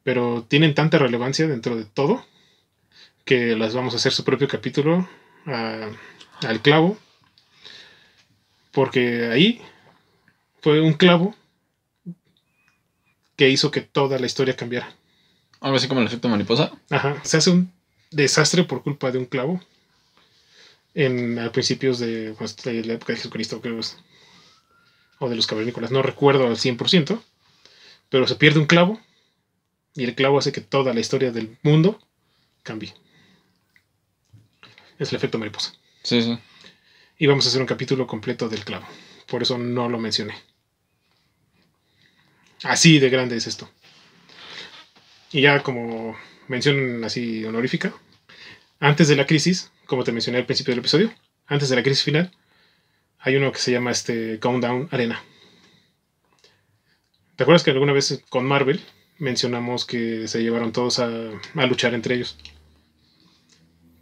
[0.02, 2.24] pero tienen tanta relevancia dentro de todo
[3.26, 5.06] que las vamos a hacer su propio capítulo
[5.44, 5.90] a-
[6.46, 6.96] al clavo
[8.72, 9.60] porque ahí
[10.62, 11.34] fue un clavo
[13.36, 14.94] que hizo que toda la historia cambiara.
[15.60, 16.72] Algo así como el efecto mariposa.
[16.88, 17.70] Ajá, se hace un
[18.10, 19.60] desastre por culpa de un clavo
[20.96, 23.98] en a principios de, pues, de la época de Jesucristo, creo, es-
[25.18, 27.22] o de los cavernícolas, no recuerdo al 100%,
[28.08, 28.98] pero se pierde un clavo
[29.94, 32.00] y el clavo hace que toda la historia del mundo
[32.62, 32.94] cambie.
[34.98, 35.74] Es el efecto mariposa.
[36.02, 36.38] Sí, sí.
[37.18, 38.86] Y vamos a hacer un capítulo completo del clavo,
[39.26, 40.34] por eso no lo mencioné.
[42.62, 43.70] Así de grande es esto.
[45.30, 46.16] Y ya como
[46.48, 47.92] mención así honorífica,
[48.80, 51.12] antes de la crisis, como te mencioné al principio del episodio,
[51.46, 52.30] antes de la crisis final,
[53.18, 55.22] hay uno que se llama este Countdown Arena.
[57.36, 58.80] ¿Te acuerdas que alguna vez con Marvel
[59.18, 61.08] mencionamos que se llevaron todos a,
[61.54, 62.38] luchar entre ellos?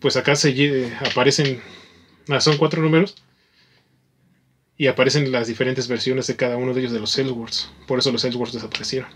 [0.01, 1.61] Pues acá se aparecen,
[2.29, 3.17] ah, son cuatro números,
[4.77, 7.71] y aparecen las diferentes versiones de cada uno de ellos de los Elseworlds.
[7.87, 9.09] Por eso los Elseworlds desaparecieron.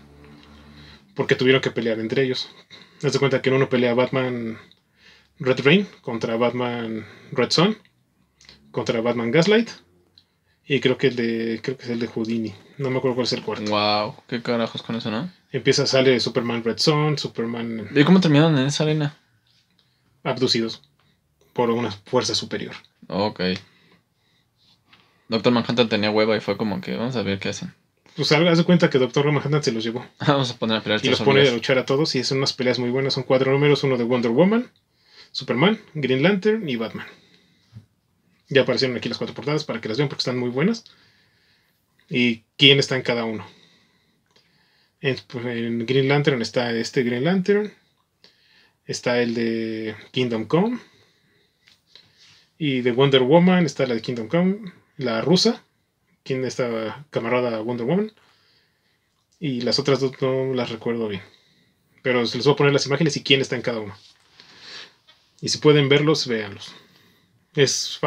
[1.15, 2.49] Porque tuvieron que pelear entre ellos.
[3.03, 4.57] Haz de cuenta que en uno pelea Batman
[5.39, 7.77] Red Rain contra Batman Red Sun,
[8.71, 9.69] contra Batman Gaslight,
[10.65, 12.53] y creo que el de creo que es el de Houdini.
[12.77, 13.69] No me acuerdo cuál es el cuarto.
[13.71, 15.31] Wow, qué carajos con eso, ¿no?
[15.51, 19.15] Empieza, sale Superman Red Sun, Superman ¿Y cómo terminaron en esa arena?
[20.23, 20.81] abducidos
[21.53, 22.75] por una fuerza superior.
[23.07, 23.41] Ok.
[25.27, 27.73] Doctor Manhattan tenía hueva y fue como que vamos a ver qué hacen.
[28.15, 30.05] Pues haz de cuenta que Doctor Manhattan se los llevó.
[30.27, 32.53] Vamos a poner a pelear Y los pone a luchar a todos y son unas
[32.53, 33.13] peleas muy buenas.
[33.13, 34.69] Son cuatro números, uno de Wonder Woman,
[35.31, 37.07] Superman, Green Lantern y Batman.
[38.49, 40.85] Ya aparecieron aquí las cuatro portadas para que las vean porque están muy buenas.
[42.09, 43.45] Y quién está en cada uno.
[45.01, 47.71] En, en Green Lantern está este Green Lantern.
[48.85, 50.79] Está el de Kingdom Come.
[52.57, 55.63] Y de Wonder Woman está la de Kingdom Come, la rusa.
[56.23, 58.11] ¿Quién está camarada Wonder Woman?
[59.39, 61.21] Y las otras dos no las recuerdo bien.
[62.01, 63.95] Pero se les voy a poner las imágenes y quién está en cada uno.
[65.41, 66.73] Y si pueden verlos, véanlos.
[67.55, 67.99] Es,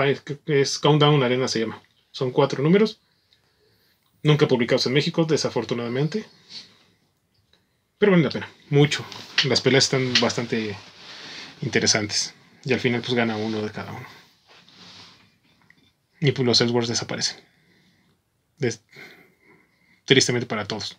[0.47, 1.83] es Countdown Arena se llama.
[2.11, 3.01] Son cuatro números.
[4.23, 6.25] Nunca publicados en México, desafortunadamente.
[7.99, 8.49] Pero vale la pena.
[8.71, 9.05] Mucho.
[9.45, 10.77] Las peleas están bastante
[11.63, 12.35] interesantes.
[12.65, 14.07] Y al final pues gana uno de cada uno.
[16.21, 17.41] Y pues los Elseworlds desaparecen.
[18.59, 18.83] Des-
[20.05, 20.97] Tristemente para todos.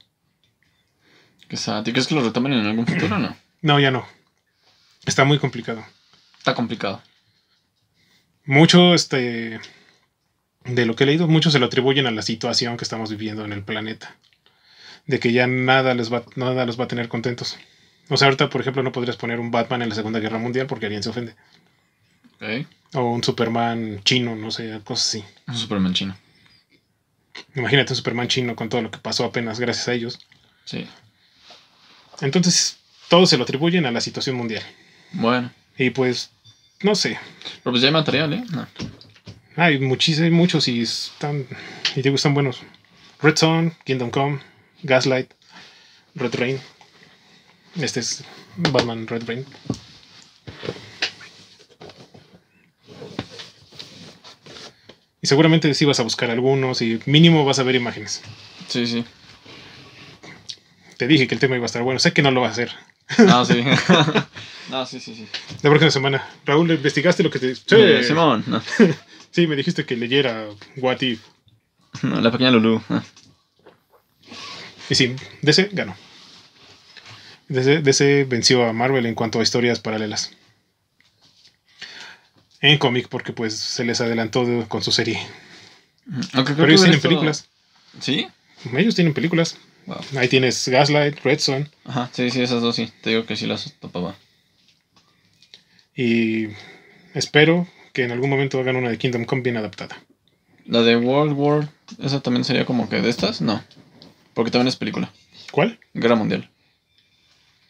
[1.89, 3.37] ¿Y crees que lo retomen en algún futuro o no?
[3.61, 4.05] No, ya no.
[5.05, 5.85] Está muy complicado.
[6.43, 7.01] Está complicado.
[8.43, 9.61] Mucho este
[10.65, 13.45] de lo que he leído, mucho se lo atribuyen a la situación que estamos viviendo
[13.45, 14.17] en el planeta.
[15.05, 17.57] De que ya nada les va, nada los va a tener contentos.
[18.09, 20.67] O sea, ahorita, por ejemplo, no podrías poner un Batman en la Segunda Guerra Mundial
[20.67, 21.33] porque alguien se ofende.
[22.91, 25.25] O un Superman chino, no sé, cosas así.
[25.47, 26.17] Un Superman chino.
[27.55, 30.19] Imagínate un Superman chino con todo lo que pasó apenas gracias a ellos.
[30.65, 30.85] Sí.
[32.19, 34.63] Entonces, todo se lo atribuyen a la situación mundial.
[35.13, 35.49] Bueno.
[35.77, 36.31] Y pues,
[36.81, 37.17] no sé.
[37.63, 38.43] Pero pues ya hay material, ¿eh?
[38.51, 38.67] No.
[39.55, 41.45] Hay muchísimos, muchos y están,
[41.95, 42.61] y digo, están buenos.
[43.21, 44.39] Red Sun, Kingdom Come,
[44.81, 45.31] Gaslight,
[46.15, 46.59] Red Rain.
[47.79, 48.23] Este es
[48.57, 49.45] Batman Red Rain.
[55.21, 58.21] Y seguramente sí vas a buscar algunos y mínimo vas a ver imágenes.
[58.67, 59.05] Sí, sí.
[60.97, 61.99] Te dije que el tema iba a estar bueno.
[61.99, 62.71] Sé que no lo va a hacer.
[63.19, 63.63] No, sí.
[64.69, 65.27] no, sí, sí, sí.
[65.61, 66.27] La próxima semana.
[66.45, 67.55] Raúl, ¿investigaste lo que te...
[67.55, 68.43] Sí, Eh, Simón.
[68.47, 68.61] No.
[69.31, 70.47] sí, me dijiste que leyera
[70.77, 71.21] What If.
[72.01, 72.81] No, la pequeña Lulu.
[72.89, 73.03] Ah.
[74.89, 75.95] Y sí, DC ganó.
[77.47, 80.31] DC, DC venció a Marvel en cuanto a historias paralelas.
[82.61, 85.19] En cómic, porque pues se les adelantó de- con su serie.
[86.33, 87.47] Pero ellos tienen películas.
[87.99, 88.27] ¿Sí?
[88.75, 89.57] Ellos tienen películas.
[89.85, 89.97] Wow.
[90.17, 91.69] Ahí tienes Gaslight, Red Son.
[91.85, 92.91] Ajá, sí, sí, esas dos sí.
[93.01, 94.15] Te digo que sí las topaba.
[95.95, 96.47] Y
[97.13, 100.01] espero que en algún momento hagan una de Kingdom Come bien adaptada.
[100.65, 101.69] La de World War,
[102.01, 103.41] ¿esa también sería como que de estas?
[103.41, 103.61] No.
[104.33, 105.11] Porque también es película.
[105.51, 105.79] ¿Cuál?
[105.93, 106.49] Guerra Mundial.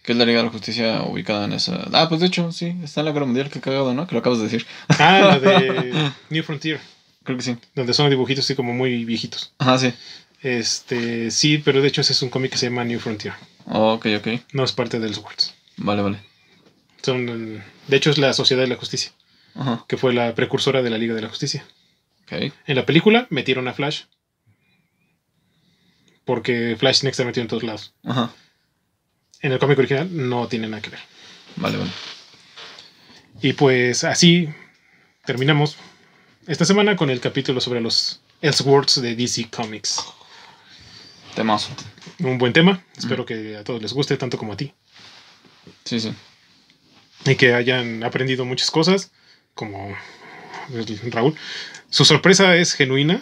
[0.03, 1.87] Que es la Liga de la Justicia ubicada en esa.
[1.93, 4.05] Ah, pues de hecho, sí, está en la Guerra Mundial, qué cagado, ¿no?
[4.05, 4.65] Que lo acabas de decir.
[4.89, 6.79] Ah, la de New Frontier.
[7.23, 7.57] Creo que sí.
[7.73, 9.53] Donde son dibujitos así como muy viejitos.
[9.57, 9.93] Ajá, sí.
[10.43, 13.33] Este, sí, pero de hecho ese es un cómic que se llama New Frontier.
[13.65, 14.27] Oh, ok, ok.
[14.51, 15.53] No es parte de Elseworlds.
[15.77, 16.19] Vale, vale.
[17.01, 19.11] Son, de hecho, es la Sociedad de la Justicia,
[19.55, 21.65] Ajá, que fue la precursora de la Liga de la Justicia.
[22.23, 22.51] ok.
[22.67, 24.03] En la película metieron a Flash.
[26.25, 27.93] Porque Flash tiene que estar metido en todos lados.
[28.05, 28.31] Ajá.
[29.41, 30.99] En el cómic original no tiene nada que ver.
[31.57, 31.91] Vale, vale.
[33.41, 34.47] Y pues así
[35.25, 35.75] terminamos
[36.47, 40.01] esta semana con el capítulo sobre los Elseworlds de DC Comics.
[41.35, 41.69] Temazo.
[42.19, 42.81] Un buen tema.
[42.97, 44.73] Espero que a todos les guste, tanto como a ti.
[45.83, 46.13] Sí, sí.
[47.25, 49.11] Y que hayan aprendido muchas cosas,
[49.55, 49.95] como
[51.11, 51.35] Raúl.
[51.89, 53.21] Su sorpresa es genuina.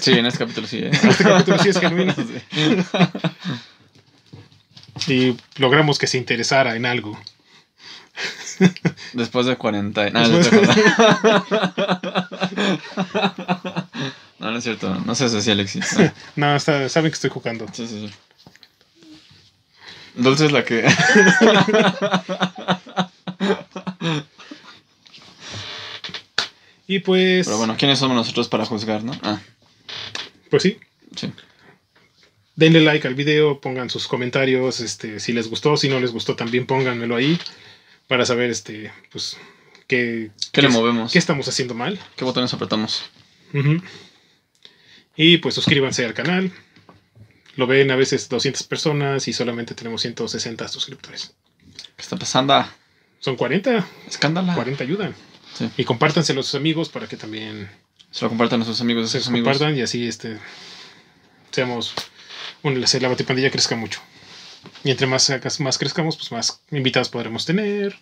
[0.00, 0.90] Sí, en este capítulo sí, ¿eh?
[0.92, 2.14] Este capítulo sí es genuino.
[4.98, 5.12] Sí.
[5.12, 7.18] Y logramos que se interesara en algo.
[9.14, 10.10] Después de 40.
[10.10, 10.68] No, Después-
[14.42, 14.94] no, no, es cierto.
[15.06, 15.96] No seas así, Alexis.
[15.98, 16.12] No.
[16.36, 17.66] No, está- saben que estoy jugando.
[17.72, 18.14] Sí, sí, sí.
[20.14, 20.86] Dulce es la que.
[26.86, 29.12] Y pues, Pero bueno, ¿quiénes somos nosotros para juzgar, no?
[29.22, 29.40] Ah,
[30.50, 30.78] pues sí,
[31.16, 31.32] sí.
[32.56, 36.36] denle like al video, pongan sus comentarios, este, si les gustó, si no les gustó
[36.36, 37.38] también pónganmelo ahí
[38.08, 39.38] para saber, este, pues,
[39.86, 41.12] qué, ¿Qué le movemos?
[41.12, 41.98] qué estamos haciendo mal.
[42.16, 43.04] ¿Qué botones apretamos?
[43.54, 43.80] Ujú.
[45.16, 46.52] Y pues suscríbanse al canal.
[47.56, 51.34] Lo ven a veces 200 personas y solamente tenemos 160 suscriptores.
[51.96, 52.64] ¿Qué está pasando?
[53.20, 54.54] Son 40, Escándala.
[54.54, 55.14] 40 ayudan.
[55.54, 55.70] Sí.
[55.76, 57.68] Y compártanselo a sus amigos para que también
[58.10, 59.58] Se lo compartan a sus amigos, se sus amigos.
[59.58, 60.38] compartan y así este
[61.50, 61.94] seamos
[62.62, 64.00] bueno, la, la batipandilla crezca mucho.
[64.84, 67.98] Y entre más, más crezcamos, pues más invitados podremos tener,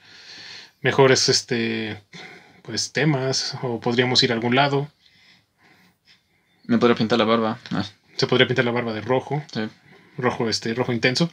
[0.83, 2.03] mejores este
[2.63, 4.89] pues temas, o podríamos ir a algún lado.
[6.71, 7.59] Me podría pintar la barba.
[7.73, 7.85] Ah,
[8.16, 9.62] Se podría pintar la barba de rojo, sí.
[10.16, 11.29] rojo, este, rojo intenso.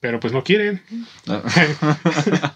[0.00, 0.82] Pero pues no quieren.
[1.26, 1.42] Ah,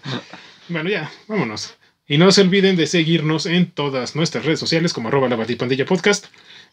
[0.69, 1.75] Bueno, ya, vámonos.
[2.07, 5.85] Y no se olviden de seguirnos en todas nuestras redes sociales como arroba la batipandilla
[5.85, 6.25] podcast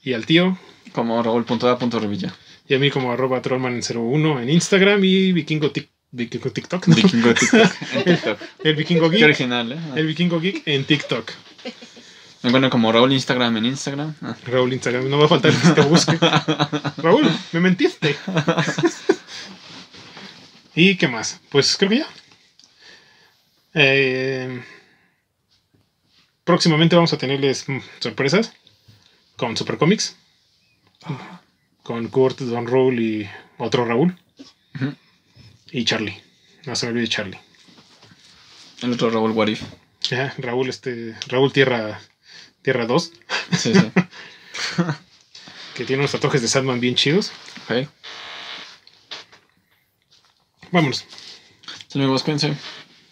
[0.02, 0.56] y al tío
[0.92, 2.32] Como Raúl.a.revilla.
[2.68, 6.86] y a mí como arroba trollman01 en Instagram y vikingo, tic- vikingo TikTok.
[6.86, 7.70] Vikingo TikTok.
[7.94, 8.38] En TikTok.
[8.64, 9.24] El vikingo Qué geek.
[9.24, 9.78] original, ¿eh?
[9.96, 11.30] El vikingo geek en TikTok.
[12.44, 14.14] Me encuentran como Raúl Instagram en Instagram.
[14.20, 14.36] Ah.
[14.44, 16.18] Raúl Instagram, no va a faltar que te busque.
[16.98, 18.14] Raúl, me mentiste.
[20.74, 21.40] ¿Y qué más?
[21.48, 22.06] Pues creo que ya.
[23.72, 24.62] Eh,
[26.44, 28.52] próximamente vamos a tenerles mm, sorpresas
[29.38, 30.14] con Super Comics.
[31.82, 33.26] Con Kurt, Don Raúl y
[33.56, 34.18] otro Raúl.
[35.72, 36.22] Y Charlie.
[36.66, 37.40] No se me olvide Charlie.
[38.82, 39.62] El otro Raúl Warif.
[40.36, 41.14] Raúl, este.
[41.26, 41.98] Raúl Tierra.
[42.64, 43.12] Tierra 2.
[43.58, 43.92] Sí, sí.
[45.74, 47.32] Que tiene unos tatuajes de Sandman bien chidos.
[47.68, 47.88] Ok.
[50.70, 51.04] Vámonos.
[51.88, 52.54] Sí, amigos, cuídense.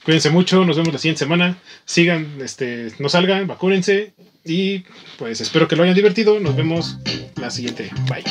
[0.04, 1.58] Cuídense mucho, nos vemos la siguiente semana.
[1.84, 4.84] Sigan, este, no salgan, vacúnense y
[5.18, 6.38] pues espero que lo hayan divertido.
[6.38, 6.98] Nos vemos
[7.34, 7.90] la siguiente.
[8.08, 8.24] Bye.